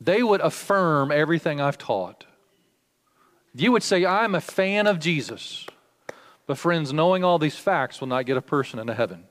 they 0.00 0.22
would 0.22 0.40
affirm 0.40 1.10
everything 1.10 1.60
I've 1.60 1.78
taught. 1.78 2.27
You 3.60 3.72
would 3.72 3.82
say, 3.82 4.06
I'm 4.06 4.34
a 4.34 4.40
fan 4.40 4.86
of 4.86 5.00
Jesus. 5.00 5.66
But, 6.46 6.58
friends, 6.58 6.92
knowing 6.92 7.24
all 7.24 7.38
these 7.38 7.56
facts 7.56 8.00
will 8.00 8.08
not 8.08 8.24
get 8.24 8.36
a 8.36 8.42
person 8.42 8.78
into 8.78 8.94
heaven. 8.94 9.24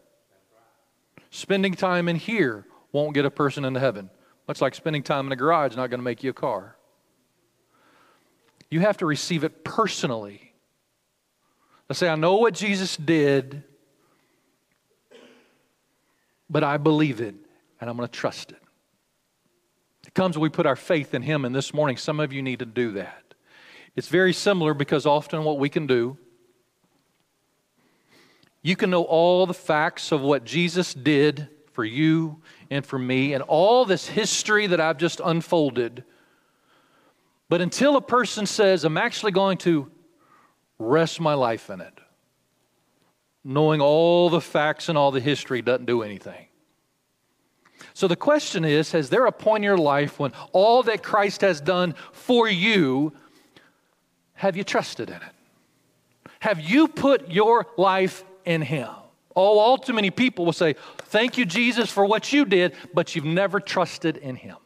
Spending 1.31 1.73
time 1.73 2.09
in 2.09 2.17
here 2.17 2.65
won't 2.91 3.13
get 3.13 3.25
a 3.25 3.31
person 3.31 3.63
into 3.63 3.79
heaven. 3.79 4.09
Much 4.47 4.61
like 4.61 4.75
spending 4.75 5.01
time 5.03 5.25
in 5.25 5.31
a 5.31 5.35
garage 5.35 5.75
not 5.75 5.89
going 5.89 5.99
to 5.99 6.03
make 6.03 6.23
you 6.23 6.29
a 6.29 6.33
car. 6.33 6.75
You 8.69 8.81
have 8.81 8.97
to 8.97 9.05
receive 9.05 9.43
it 9.43 9.63
personally. 9.63 10.53
Let's 11.89 11.99
say, 11.99 12.09
I 12.09 12.15
know 12.15 12.35
what 12.35 12.53
Jesus 12.53 12.97
did, 12.97 13.63
but 16.49 16.63
I 16.63 16.77
believe 16.77 17.21
it, 17.21 17.35
and 17.79 17.89
I'm 17.89 17.95
going 17.95 18.07
to 18.07 18.13
trust 18.13 18.51
it. 18.51 18.61
It 20.05 20.13
comes 20.13 20.37
when 20.37 20.43
we 20.43 20.49
put 20.49 20.65
our 20.65 20.75
faith 20.75 21.13
in 21.13 21.21
Him, 21.21 21.45
and 21.45 21.55
this 21.55 21.73
morning, 21.73 21.95
some 21.95 22.19
of 22.19 22.33
you 22.33 22.41
need 22.41 22.59
to 22.59 22.65
do 22.65 22.91
that. 22.93 23.26
It's 23.97 24.09
very 24.09 24.31
similar 24.31 24.75
because 24.75 25.07
often 25.07 25.43
what 25.43 25.57
we 25.57 25.69
can 25.69 25.87
do, 25.87 26.19
you 28.61 28.75
can 28.75 28.91
know 28.91 29.03
all 29.03 29.47
the 29.47 29.55
facts 29.55 30.11
of 30.11 30.21
what 30.21 30.43
Jesus 30.43 30.93
did 30.93 31.49
for 31.73 31.83
you 31.83 32.39
and 32.69 32.85
for 32.85 32.99
me 32.99 33.33
and 33.33 33.41
all 33.43 33.85
this 33.85 34.07
history 34.07 34.67
that 34.67 34.79
I've 34.79 34.99
just 34.99 35.19
unfolded. 35.23 36.03
But 37.49 37.61
until 37.61 37.95
a 37.95 38.01
person 38.01 38.45
says, 38.45 38.83
I'm 38.83 38.97
actually 38.97 39.31
going 39.31 39.57
to 39.59 39.89
rest 40.77 41.19
my 41.19 41.33
life 41.33 41.71
in 41.71 41.81
it, 41.81 41.99
knowing 43.43 43.81
all 43.81 44.29
the 44.29 44.41
facts 44.41 44.89
and 44.89 44.97
all 44.97 45.09
the 45.09 45.21
history 45.21 45.63
doesn't 45.63 45.85
do 45.85 46.03
anything. 46.03 46.45
So 47.95 48.07
the 48.07 48.15
question 48.15 48.63
is 48.63 48.91
Has 48.91 49.09
there 49.09 49.25
a 49.25 49.31
point 49.31 49.61
in 49.61 49.63
your 49.63 49.77
life 49.77 50.19
when 50.19 50.33
all 50.51 50.83
that 50.83 51.01
Christ 51.01 51.41
has 51.41 51.59
done 51.59 51.95
for 52.11 52.47
you 52.47 53.13
have 54.37 54.55
you 54.55 54.63
trusted 54.63 55.09
in 55.09 55.15
it? 55.15 56.31
Have 56.39 56.61
you 56.61 56.87
put 56.87 57.29
your 57.29 57.67
life 57.77 58.23
in 58.45 58.61
Him? 58.61 58.87
Oh, 59.35 59.59
all 59.59 59.77
too 59.77 59.93
many 59.93 60.11
people 60.11 60.45
will 60.45 60.53
say, 60.53 60.75
Thank 60.97 61.37
you, 61.37 61.45
Jesus, 61.45 61.91
for 61.91 62.05
what 62.05 62.31
you 62.31 62.45
did, 62.45 62.73
but 62.93 63.15
you've 63.15 63.25
never 63.25 63.59
trusted 63.59 64.17
in 64.17 64.35
Him. 64.35 64.57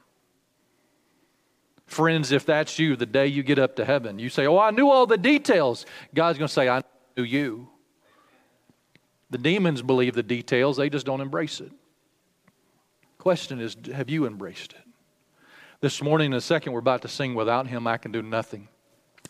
Friends, 1.87 2.31
if 2.31 2.45
that's 2.45 2.79
you, 2.79 2.95
the 2.95 3.05
day 3.05 3.27
you 3.27 3.43
get 3.43 3.59
up 3.59 3.75
to 3.77 3.85
heaven, 3.85 4.19
you 4.19 4.29
say, 4.29 4.45
Oh, 4.45 4.57
I 4.57 4.71
knew 4.71 4.89
all 4.89 5.05
the 5.05 5.17
details. 5.17 5.85
God's 6.13 6.37
going 6.37 6.47
to 6.47 6.53
say, 6.53 6.69
I 6.69 6.83
knew 7.17 7.23
you. 7.23 7.67
The 9.29 9.37
demons 9.37 9.81
believe 9.81 10.13
the 10.13 10.23
details, 10.23 10.77
they 10.77 10.89
just 10.89 11.05
don't 11.05 11.21
embrace 11.21 11.61
it. 11.61 11.71
Question 13.17 13.61
is, 13.61 13.77
have 13.93 14.09
you 14.09 14.25
embraced 14.25 14.73
it? 14.73 14.81
This 15.79 16.01
morning, 16.01 16.27
in 16.27 16.37
a 16.37 16.41
second, 16.41 16.73
we're 16.73 16.79
about 16.79 17.01
to 17.03 17.07
sing 17.07 17.35
Without 17.35 17.67
Him, 17.67 17.87
I 17.87 17.97
Can 17.97 18.11
Do 18.11 18.21
Nothing. 18.21 18.67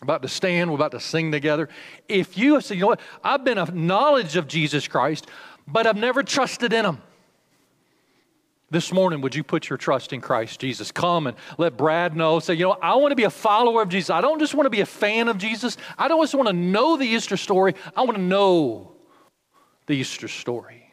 About 0.02 0.22
to 0.22 0.28
stand, 0.28 0.68
we're 0.68 0.76
about 0.76 0.90
to 0.90 1.00
sing 1.00 1.30
together. 1.30 1.68
If 2.08 2.36
you 2.36 2.54
have 2.54 2.64
said, 2.64 2.74
you 2.74 2.80
know 2.80 2.88
what, 2.88 3.00
I've 3.22 3.44
been 3.44 3.56
a 3.56 3.70
knowledge 3.70 4.36
of 4.36 4.48
Jesus 4.48 4.88
Christ, 4.88 5.28
but 5.66 5.86
I've 5.86 5.96
never 5.96 6.24
trusted 6.24 6.72
in 6.72 6.84
him. 6.84 7.00
This 8.68 8.90
morning, 8.92 9.20
would 9.20 9.34
you 9.34 9.44
put 9.44 9.68
your 9.68 9.76
trust 9.76 10.12
in 10.12 10.20
Christ 10.20 10.58
Jesus? 10.58 10.90
Come 10.90 11.26
and 11.26 11.36
let 11.56 11.76
Brad 11.76 12.16
know. 12.16 12.40
Say, 12.40 12.54
you 12.54 12.64
know, 12.64 12.76
I 12.82 12.96
want 12.96 13.12
to 13.12 13.16
be 13.16 13.24
a 13.24 13.30
follower 13.30 13.82
of 13.82 13.90
Jesus. 13.90 14.10
I 14.10 14.20
don't 14.22 14.40
just 14.40 14.54
want 14.54 14.66
to 14.66 14.70
be 14.70 14.80
a 14.80 14.86
fan 14.86 15.28
of 15.28 15.38
Jesus. 15.38 15.76
I 15.96 16.08
don't 16.08 16.22
just 16.22 16.34
want 16.34 16.48
to 16.48 16.54
know 16.54 16.96
the 16.96 17.04
Easter 17.04 17.36
story. 17.36 17.74
I 17.94 18.02
want 18.02 18.16
to 18.16 18.22
know 18.22 18.92
the 19.86 19.94
Easter 19.94 20.26
story. 20.26 20.90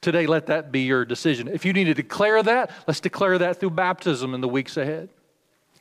Today, 0.00 0.26
let 0.26 0.46
that 0.46 0.72
be 0.72 0.80
your 0.80 1.04
decision. 1.04 1.48
If 1.48 1.64
you 1.64 1.72
need 1.72 1.84
to 1.84 1.94
declare 1.94 2.42
that, 2.42 2.70
let's 2.88 3.00
declare 3.00 3.38
that 3.38 3.60
through 3.60 3.70
baptism 3.70 4.34
in 4.34 4.40
the 4.40 4.48
weeks 4.48 4.76
ahead. 4.76 5.10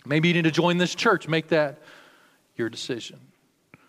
Maybe 0.06 0.28
you 0.28 0.34
need 0.36 0.44
to 0.44 0.52
join 0.52 0.78
this 0.78 0.94
church. 0.94 1.28
Make 1.28 1.48
that 1.48 1.80
your 2.56 2.70
decision. 2.70 3.20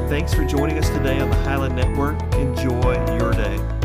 Thanks 0.07 0.33
for 0.33 0.45
joining 0.45 0.77
us 0.77 0.89
today 0.89 1.19
on 1.19 1.29
the 1.29 1.35
Highland 1.37 1.75
Network. 1.75 2.21
Enjoy 2.35 2.93
your 3.17 3.31
day. 3.33 3.76